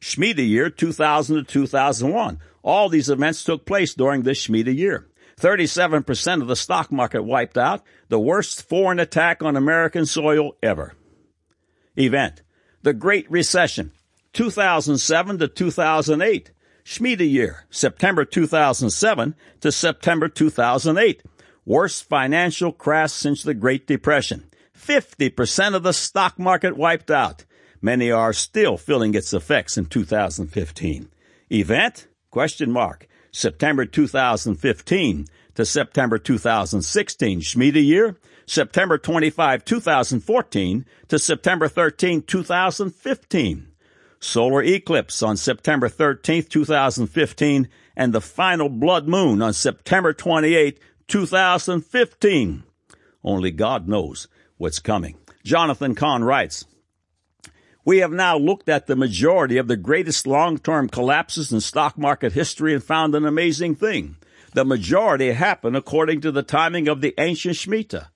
Shemitah 0.00 0.48
year, 0.48 0.70
2000 0.70 1.36
to 1.36 1.42
2001. 1.42 2.40
All 2.62 2.88
these 2.88 3.10
events 3.10 3.44
took 3.44 3.66
place 3.66 3.92
during 3.92 4.22
this 4.22 4.46
Shemitah 4.46 4.74
year. 4.74 5.06
37% 5.38 6.40
of 6.40 6.48
the 6.48 6.56
stock 6.56 6.90
market 6.90 7.22
wiped 7.22 7.58
out, 7.58 7.82
the 8.08 8.18
worst 8.18 8.66
foreign 8.66 8.98
attack 8.98 9.42
on 9.42 9.56
American 9.56 10.06
soil 10.06 10.56
ever. 10.62 10.94
Event. 11.96 12.42
The 12.82 12.94
Great 12.94 13.30
Recession, 13.30 13.92
2007 14.32 15.38
to 15.38 15.48
2008. 15.48 16.50
Shemitah 16.84 17.30
year, 17.30 17.66
September 17.70 18.24
2007 18.24 19.34
to 19.60 19.72
September 19.72 20.28
2008. 20.28 21.22
Worst 21.66 22.04
financial 22.04 22.72
crash 22.72 23.12
since 23.12 23.42
the 23.42 23.54
Great 23.54 23.86
Depression. 23.86 24.50
50% 24.78 25.74
of 25.74 25.82
the 25.82 25.92
stock 25.92 26.38
market 26.38 26.76
wiped 26.76 27.10
out. 27.10 27.44
Many 27.80 28.10
are 28.10 28.32
still 28.32 28.76
feeling 28.76 29.14
its 29.14 29.32
effects 29.32 29.78
in 29.78 29.86
2015. 29.86 31.08
Event? 31.50 32.06
Question 32.30 32.70
mark. 32.70 33.06
September 33.32 33.86
2015 33.86 35.26
to 35.54 35.64
September 35.64 36.18
2016 36.18 37.40
Shemitah 37.40 37.84
year, 37.84 38.16
September 38.46 38.98
25, 38.98 39.64
2014 39.64 40.84
to 41.08 41.18
September 41.18 41.68
13, 41.68 42.22
2015. 42.22 43.68
Solar 44.20 44.62
eclipse 44.62 45.22
on 45.22 45.36
September 45.36 45.88
13, 45.88 46.44
2015 46.44 47.68
and 47.96 48.12
the 48.12 48.20
final 48.20 48.68
blood 48.68 49.06
moon 49.06 49.42
on 49.42 49.52
September 49.52 50.12
28, 50.12 50.78
2015. 51.08 52.64
Only 53.22 53.50
God 53.50 53.88
knows 53.88 54.28
what's 54.56 54.78
coming. 54.78 55.16
Jonathan 55.44 55.94
Cahn 55.94 56.24
writes, 56.24 56.64
we 57.84 57.98
have 57.98 58.12
now 58.12 58.38
looked 58.38 58.68
at 58.70 58.86
the 58.86 58.96
majority 58.96 59.58
of 59.58 59.68
the 59.68 59.76
greatest 59.76 60.26
long-term 60.26 60.88
collapses 60.88 61.52
in 61.52 61.60
stock 61.60 61.98
market 61.98 62.32
history 62.32 62.72
and 62.72 62.82
found 62.82 63.14
an 63.14 63.26
amazing 63.26 63.74
thing. 63.74 64.16
The 64.54 64.64
majority 64.64 65.32
happen 65.32 65.76
according 65.76 66.22
to 66.22 66.32
the 66.32 66.42
timing 66.42 66.88
of 66.88 67.02
the 67.02 67.12
ancient 67.18 67.56
Shemitah. 67.56 68.08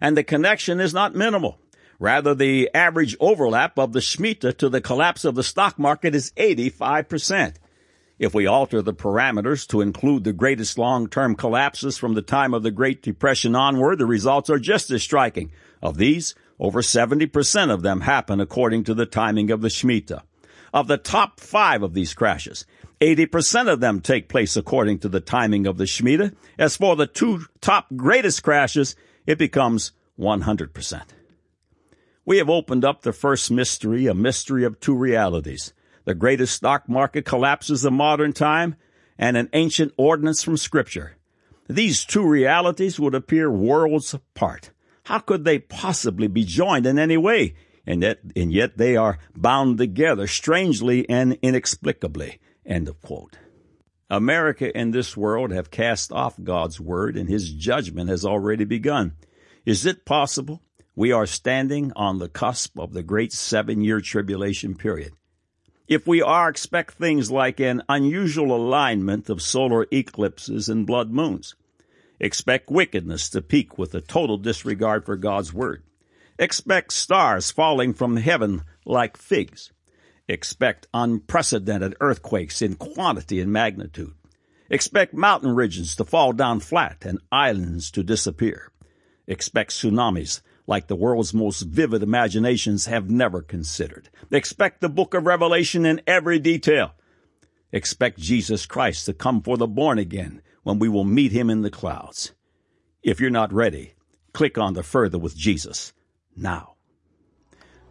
And 0.00 0.16
the 0.16 0.22
connection 0.22 0.78
is 0.78 0.94
not 0.94 1.14
minimal. 1.14 1.58
Rather, 1.98 2.34
the 2.34 2.70
average 2.74 3.16
overlap 3.18 3.78
of 3.78 3.92
the 3.92 4.00
Shemitah 4.00 4.58
to 4.58 4.68
the 4.68 4.80
collapse 4.80 5.24
of 5.24 5.34
the 5.34 5.42
stock 5.42 5.78
market 5.78 6.14
is 6.14 6.32
85%. 6.36 7.56
If 8.18 8.34
we 8.34 8.46
alter 8.46 8.80
the 8.80 8.94
parameters 8.94 9.66
to 9.68 9.82
include 9.82 10.24
the 10.24 10.32
greatest 10.32 10.78
long-term 10.78 11.36
collapses 11.36 11.98
from 11.98 12.14
the 12.14 12.22
time 12.22 12.54
of 12.54 12.62
the 12.62 12.70
Great 12.70 13.02
Depression 13.02 13.54
onward, 13.54 13.98
the 13.98 14.06
results 14.06 14.48
are 14.48 14.58
just 14.58 14.90
as 14.90 15.02
striking. 15.02 15.50
Of 15.82 15.98
these, 15.98 16.34
over 16.58 16.80
70% 16.80 17.70
of 17.70 17.82
them 17.82 18.00
happen 18.00 18.40
according 18.40 18.84
to 18.84 18.94
the 18.94 19.04
timing 19.04 19.50
of 19.50 19.60
the 19.60 19.68
Shemitah. 19.68 20.22
Of 20.72 20.86
the 20.86 20.96
top 20.96 21.40
five 21.40 21.82
of 21.82 21.92
these 21.92 22.14
crashes, 22.14 22.64
80% 23.02 23.70
of 23.70 23.80
them 23.80 24.00
take 24.00 24.30
place 24.30 24.56
according 24.56 25.00
to 25.00 25.10
the 25.10 25.20
timing 25.20 25.66
of 25.66 25.76
the 25.76 25.84
Shemitah. 25.84 26.34
As 26.58 26.76
for 26.76 26.96
the 26.96 27.06
two 27.06 27.44
top 27.60 27.86
greatest 27.94 28.42
crashes, 28.42 28.96
it 29.26 29.36
becomes 29.36 29.92
100%. 30.18 31.02
We 32.24 32.38
have 32.38 32.48
opened 32.48 32.84
up 32.84 33.02
the 33.02 33.12
first 33.12 33.50
mystery, 33.50 34.06
a 34.06 34.14
mystery 34.14 34.64
of 34.64 34.80
two 34.80 34.96
realities. 34.96 35.74
The 36.06 36.14
greatest 36.14 36.54
stock 36.54 36.88
market 36.88 37.24
collapses 37.24 37.84
of 37.84 37.92
modern 37.92 38.32
time 38.32 38.76
and 39.18 39.36
an 39.36 39.50
ancient 39.52 39.92
ordinance 39.96 40.40
from 40.40 40.56
scripture. 40.56 41.16
These 41.68 42.04
two 42.04 42.24
realities 42.24 43.00
would 43.00 43.16
appear 43.16 43.50
worlds 43.50 44.14
apart. 44.14 44.70
How 45.02 45.18
could 45.18 45.44
they 45.44 45.58
possibly 45.58 46.28
be 46.28 46.44
joined 46.44 46.86
in 46.86 46.96
any 46.96 47.16
way? 47.16 47.56
And 47.84 48.02
yet, 48.02 48.20
and 48.36 48.52
yet 48.52 48.78
they 48.78 48.96
are 48.96 49.18
bound 49.36 49.78
together 49.78 50.28
strangely 50.28 51.08
and 51.08 51.38
inexplicably. 51.42 52.38
End 52.64 52.86
of 52.86 53.02
quote. 53.02 53.36
America 54.08 54.76
and 54.76 54.94
this 54.94 55.16
world 55.16 55.50
have 55.50 55.72
cast 55.72 56.12
off 56.12 56.36
God's 56.40 56.80
word 56.80 57.16
and 57.16 57.28
his 57.28 57.52
judgment 57.52 58.10
has 58.10 58.24
already 58.24 58.64
begun. 58.64 59.16
Is 59.64 59.84
it 59.84 60.04
possible 60.04 60.62
we 60.94 61.10
are 61.10 61.26
standing 61.26 61.92
on 61.96 62.18
the 62.18 62.28
cusp 62.28 62.78
of 62.78 62.92
the 62.92 63.02
great 63.02 63.32
seven 63.32 63.80
year 63.80 64.00
tribulation 64.00 64.76
period? 64.76 65.12
If 65.88 66.06
we 66.06 66.20
are, 66.20 66.48
expect 66.48 66.94
things 66.94 67.30
like 67.30 67.60
an 67.60 67.82
unusual 67.88 68.56
alignment 68.56 69.30
of 69.30 69.40
solar 69.40 69.86
eclipses 69.92 70.68
and 70.68 70.84
blood 70.84 71.12
moons. 71.12 71.54
Expect 72.18 72.70
wickedness 72.70 73.30
to 73.30 73.42
peak 73.42 73.78
with 73.78 73.94
a 73.94 74.00
total 74.00 74.36
disregard 74.36 75.04
for 75.04 75.16
God's 75.16 75.52
word. 75.52 75.84
Expect 76.38 76.92
stars 76.92 77.52
falling 77.52 77.94
from 77.94 78.16
heaven 78.16 78.62
like 78.84 79.16
figs. 79.16 79.72
Expect 80.28 80.88
unprecedented 80.92 81.94
earthquakes 82.00 82.62
in 82.62 82.74
quantity 82.74 83.40
and 83.40 83.52
magnitude. 83.52 84.14
Expect 84.68 85.14
mountain 85.14 85.54
ridges 85.54 85.94
to 85.96 86.04
fall 86.04 86.32
down 86.32 86.58
flat 86.58 87.04
and 87.04 87.20
islands 87.30 87.92
to 87.92 88.02
disappear. 88.02 88.72
Expect 89.28 89.70
tsunamis 89.70 90.40
like 90.66 90.88
the 90.88 90.96
world's 90.96 91.32
most 91.32 91.62
vivid 91.62 92.02
imaginations 92.02 92.86
have 92.86 93.08
never 93.08 93.42
considered. 93.42 94.08
Expect 94.30 94.80
the 94.80 94.88
book 94.88 95.14
of 95.14 95.26
Revelation 95.26 95.86
in 95.86 96.00
every 96.06 96.38
detail. 96.38 96.92
Expect 97.72 98.18
Jesus 98.18 98.66
Christ 98.66 99.06
to 99.06 99.12
come 99.12 99.42
for 99.42 99.56
the 99.56 99.66
born 99.66 99.98
again 99.98 100.42
when 100.62 100.78
we 100.78 100.88
will 100.88 101.04
meet 101.04 101.32
him 101.32 101.50
in 101.50 101.62
the 101.62 101.70
clouds. 101.70 102.32
If 103.02 103.20
you're 103.20 103.30
not 103.30 103.52
ready, 103.52 103.94
click 104.32 104.58
on 104.58 104.74
the 104.74 104.82
further 104.82 105.18
with 105.18 105.36
Jesus 105.36 105.92
now. 106.36 106.74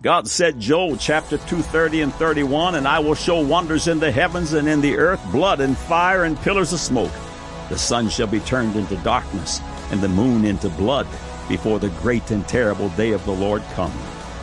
God 0.01 0.27
said, 0.27 0.59
Joel 0.59 0.97
chapter 0.97 1.38
230 1.38 2.01
and 2.01 2.13
31, 2.15 2.75
and 2.75 2.88
I 2.88 2.99
will 2.99 3.15
show 3.15 3.39
wonders 3.39 3.88
in 3.88 3.99
the 3.99 4.11
heavens 4.11 4.53
and 4.53 4.67
in 4.67 4.81
the 4.81 4.97
earth, 4.97 5.21
blood 5.31 5.61
and 5.61 5.77
fire 5.77 6.25
and 6.25 6.38
pillars 6.38 6.73
of 6.73 6.79
smoke. 6.79 7.13
The 7.69 7.77
sun 7.77 8.09
shall 8.09 8.27
be 8.27 8.41
turned 8.41 8.75
into 8.75 8.97
darkness 8.97 9.61
and 9.91 10.01
the 10.01 10.09
moon 10.09 10.45
into 10.45 10.69
blood 10.69 11.07
before 11.47 11.79
the 11.79 11.89
great 11.89 12.31
and 12.31 12.47
terrible 12.47 12.89
day 12.89 13.12
of 13.12 13.23
the 13.25 13.31
Lord 13.31 13.63
come. 13.73 13.93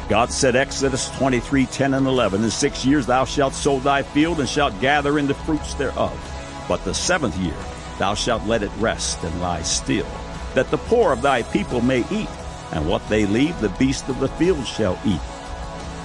God 0.08 0.30
said, 0.30 0.56
Exodus 0.56 1.08
23, 1.16 1.66
10 1.66 1.94
and 1.94 2.06
11, 2.06 2.44
In 2.44 2.50
six 2.50 2.84
years 2.84 3.06
thou 3.06 3.24
shalt 3.24 3.54
sow 3.54 3.78
thy 3.80 4.02
field 4.02 4.40
and 4.40 4.48
shalt 4.48 4.78
gather 4.80 5.18
in 5.18 5.26
the 5.26 5.34
fruits 5.34 5.74
thereof. 5.74 6.64
But 6.68 6.84
the 6.84 6.94
seventh 6.94 7.36
year 7.38 7.56
thou 7.98 8.14
shalt 8.14 8.46
let 8.46 8.62
it 8.62 8.70
rest 8.78 9.22
and 9.24 9.40
lie 9.40 9.62
still, 9.62 10.06
that 10.54 10.70
the 10.70 10.78
poor 10.78 11.12
of 11.12 11.22
thy 11.22 11.42
people 11.44 11.80
may 11.80 12.00
eat, 12.10 12.28
and 12.72 12.88
what 12.88 13.06
they 13.08 13.26
leave 13.26 13.58
the 13.60 13.68
beast 13.70 14.08
of 14.08 14.20
the 14.20 14.28
field 14.28 14.66
shall 14.66 14.98
eat. 15.06 15.20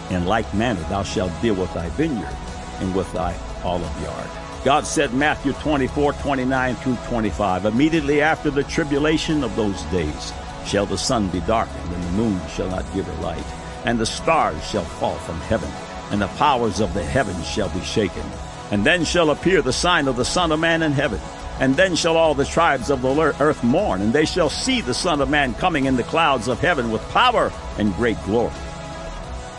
In 0.10 0.26
like 0.26 0.52
manner 0.54 0.82
thou 0.90 1.04
shalt 1.04 1.42
deal 1.42 1.56
with 1.56 1.74
thy 1.74 1.90
vineyard 1.90 2.36
and 2.80 2.96
with 2.96 3.12
thy 3.14 3.38
olive 3.64 4.02
yard. 4.02 4.30
God 4.64 4.86
said, 4.86 5.14
Matthew 5.14 5.54
24, 5.54 6.14
29 6.14 6.76
through 6.76 6.98
25, 7.08 7.66
immediately 7.66 8.22
after 8.22 8.50
the 8.50 8.64
tribulation 8.64 9.44
of 9.44 9.56
those 9.56 9.82
days 9.84 10.34
shall 10.68 10.86
the 10.86 10.98
sun 10.98 11.30
be 11.30 11.40
darkened, 11.42 11.94
and 11.94 12.04
the 12.04 12.12
moon 12.12 12.42
shall 12.50 12.70
not 12.70 12.86
give 12.94 13.06
her 13.06 13.24
light, 13.24 13.46
and 13.86 13.98
the 13.98 14.06
stars 14.06 14.62
shall 14.70 14.84
fall 14.84 15.16
from 15.20 15.40
heaven, 15.42 15.72
and 16.12 16.22
the 16.22 16.28
powers 16.28 16.82
of 16.82 16.94
the 16.94 17.04
heavens 17.04 17.48
shall 17.48 17.70
be 17.70 17.82
shaken. 17.82 18.24
And 18.70 18.86
then 18.86 19.06
shall 19.06 19.30
appear 19.30 19.62
the 19.62 19.72
sign 19.72 20.10
of 20.10 20.18
the 20.18 20.26
Son 20.26 20.52
of 20.52 20.60
Man 20.60 20.84
in 20.84 20.92
heaven. 20.92 21.22
And 21.60 21.76
then 21.76 21.96
shall 21.96 22.18
all 22.18 22.34
the 22.34 22.46
tribes 22.46 22.90
of 22.90 23.02
the 23.02 23.16
earth 23.40 23.64
mourn, 23.64 24.02
and 24.02 24.14
they 24.14 24.26
shall 24.26 24.50
see 24.50 24.82
the 24.82 24.94
Son 24.94 25.22
of 25.22 25.30
Man 25.30 25.54
coming 25.56 25.86
in 25.86 25.96
the 25.96 26.04
clouds 26.04 26.48
of 26.50 26.60
heaven 26.60 26.92
with 26.92 27.02
power 27.10 27.52
and 27.80 27.96
great 27.96 28.22
glory. 28.26 28.54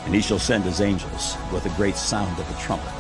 And 0.05 0.15
he 0.15 0.21
shall 0.21 0.39
send 0.39 0.65
his 0.65 0.81
angels 0.81 1.37
with 1.53 1.67
a 1.67 1.77
great 1.77 1.97
sound 1.97 2.39
of 2.39 2.49
a 2.51 2.61
trumpet, 2.61 2.93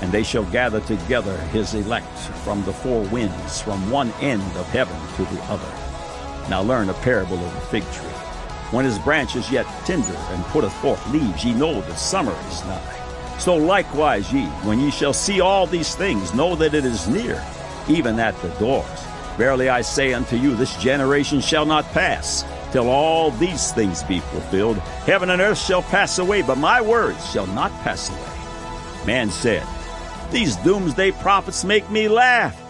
and 0.00 0.10
they 0.10 0.22
shall 0.22 0.44
gather 0.44 0.80
together 0.80 1.36
his 1.48 1.74
elect 1.74 2.16
from 2.44 2.64
the 2.64 2.72
four 2.72 3.02
winds, 3.08 3.60
from 3.60 3.90
one 3.90 4.12
end 4.20 4.42
of 4.56 4.66
heaven 4.68 4.96
to 5.16 5.24
the 5.34 5.42
other. 5.44 5.85
Now 6.48 6.62
learn 6.62 6.88
a 6.88 6.94
parable 6.94 7.36
of 7.36 7.54
the 7.54 7.60
fig 7.60 7.84
tree. 7.92 8.08
When 8.70 8.84
his 8.84 8.98
branch 8.98 9.36
is 9.36 9.50
yet 9.50 9.66
tender 9.84 10.14
and 10.14 10.44
putteth 10.46 10.72
forth 10.74 11.04
leaves, 11.10 11.44
ye 11.44 11.54
know 11.54 11.80
that 11.80 11.98
summer 11.98 12.36
is 12.48 12.64
nigh. 12.64 13.36
So 13.38 13.54
likewise 13.56 14.32
ye, 14.32 14.46
when 14.64 14.80
ye 14.80 14.90
shall 14.90 15.12
see 15.12 15.40
all 15.40 15.66
these 15.66 15.94
things, 15.94 16.34
know 16.34 16.56
that 16.56 16.74
it 16.74 16.84
is 16.84 17.08
near, 17.08 17.44
even 17.88 18.18
at 18.18 18.40
the 18.42 18.48
doors. 18.60 19.04
Verily 19.36 19.68
I 19.68 19.82
say 19.82 20.14
unto 20.14 20.36
you, 20.36 20.56
this 20.56 20.76
generation 20.76 21.40
shall 21.40 21.66
not 21.66 21.84
pass 21.92 22.44
till 22.72 22.88
all 22.88 23.30
these 23.32 23.72
things 23.72 24.02
be 24.02 24.20
fulfilled. 24.20 24.78
Heaven 25.06 25.30
and 25.30 25.42
earth 25.42 25.58
shall 25.58 25.82
pass 25.82 26.18
away, 26.18 26.42
but 26.42 26.58
my 26.58 26.80
words 26.80 27.30
shall 27.30 27.46
not 27.48 27.70
pass 27.82 28.08
away. 28.10 29.06
Man 29.06 29.30
said, 29.30 29.66
These 30.32 30.56
doomsday 30.56 31.12
prophets 31.12 31.64
make 31.64 31.88
me 31.90 32.08
laugh. 32.08 32.60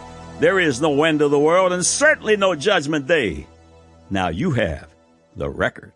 There 0.40 0.60
is 0.60 0.80
no 0.80 1.04
end 1.04 1.22
of 1.22 1.30
the 1.30 1.38
world 1.38 1.72
and 1.72 1.86
certainly 1.86 2.36
no 2.36 2.54
judgment 2.54 3.06
day. 3.06 3.46
Now 4.08 4.28
you 4.28 4.52
have 4.52 4.94
the 5.34 5.50
record. 5.50 5.92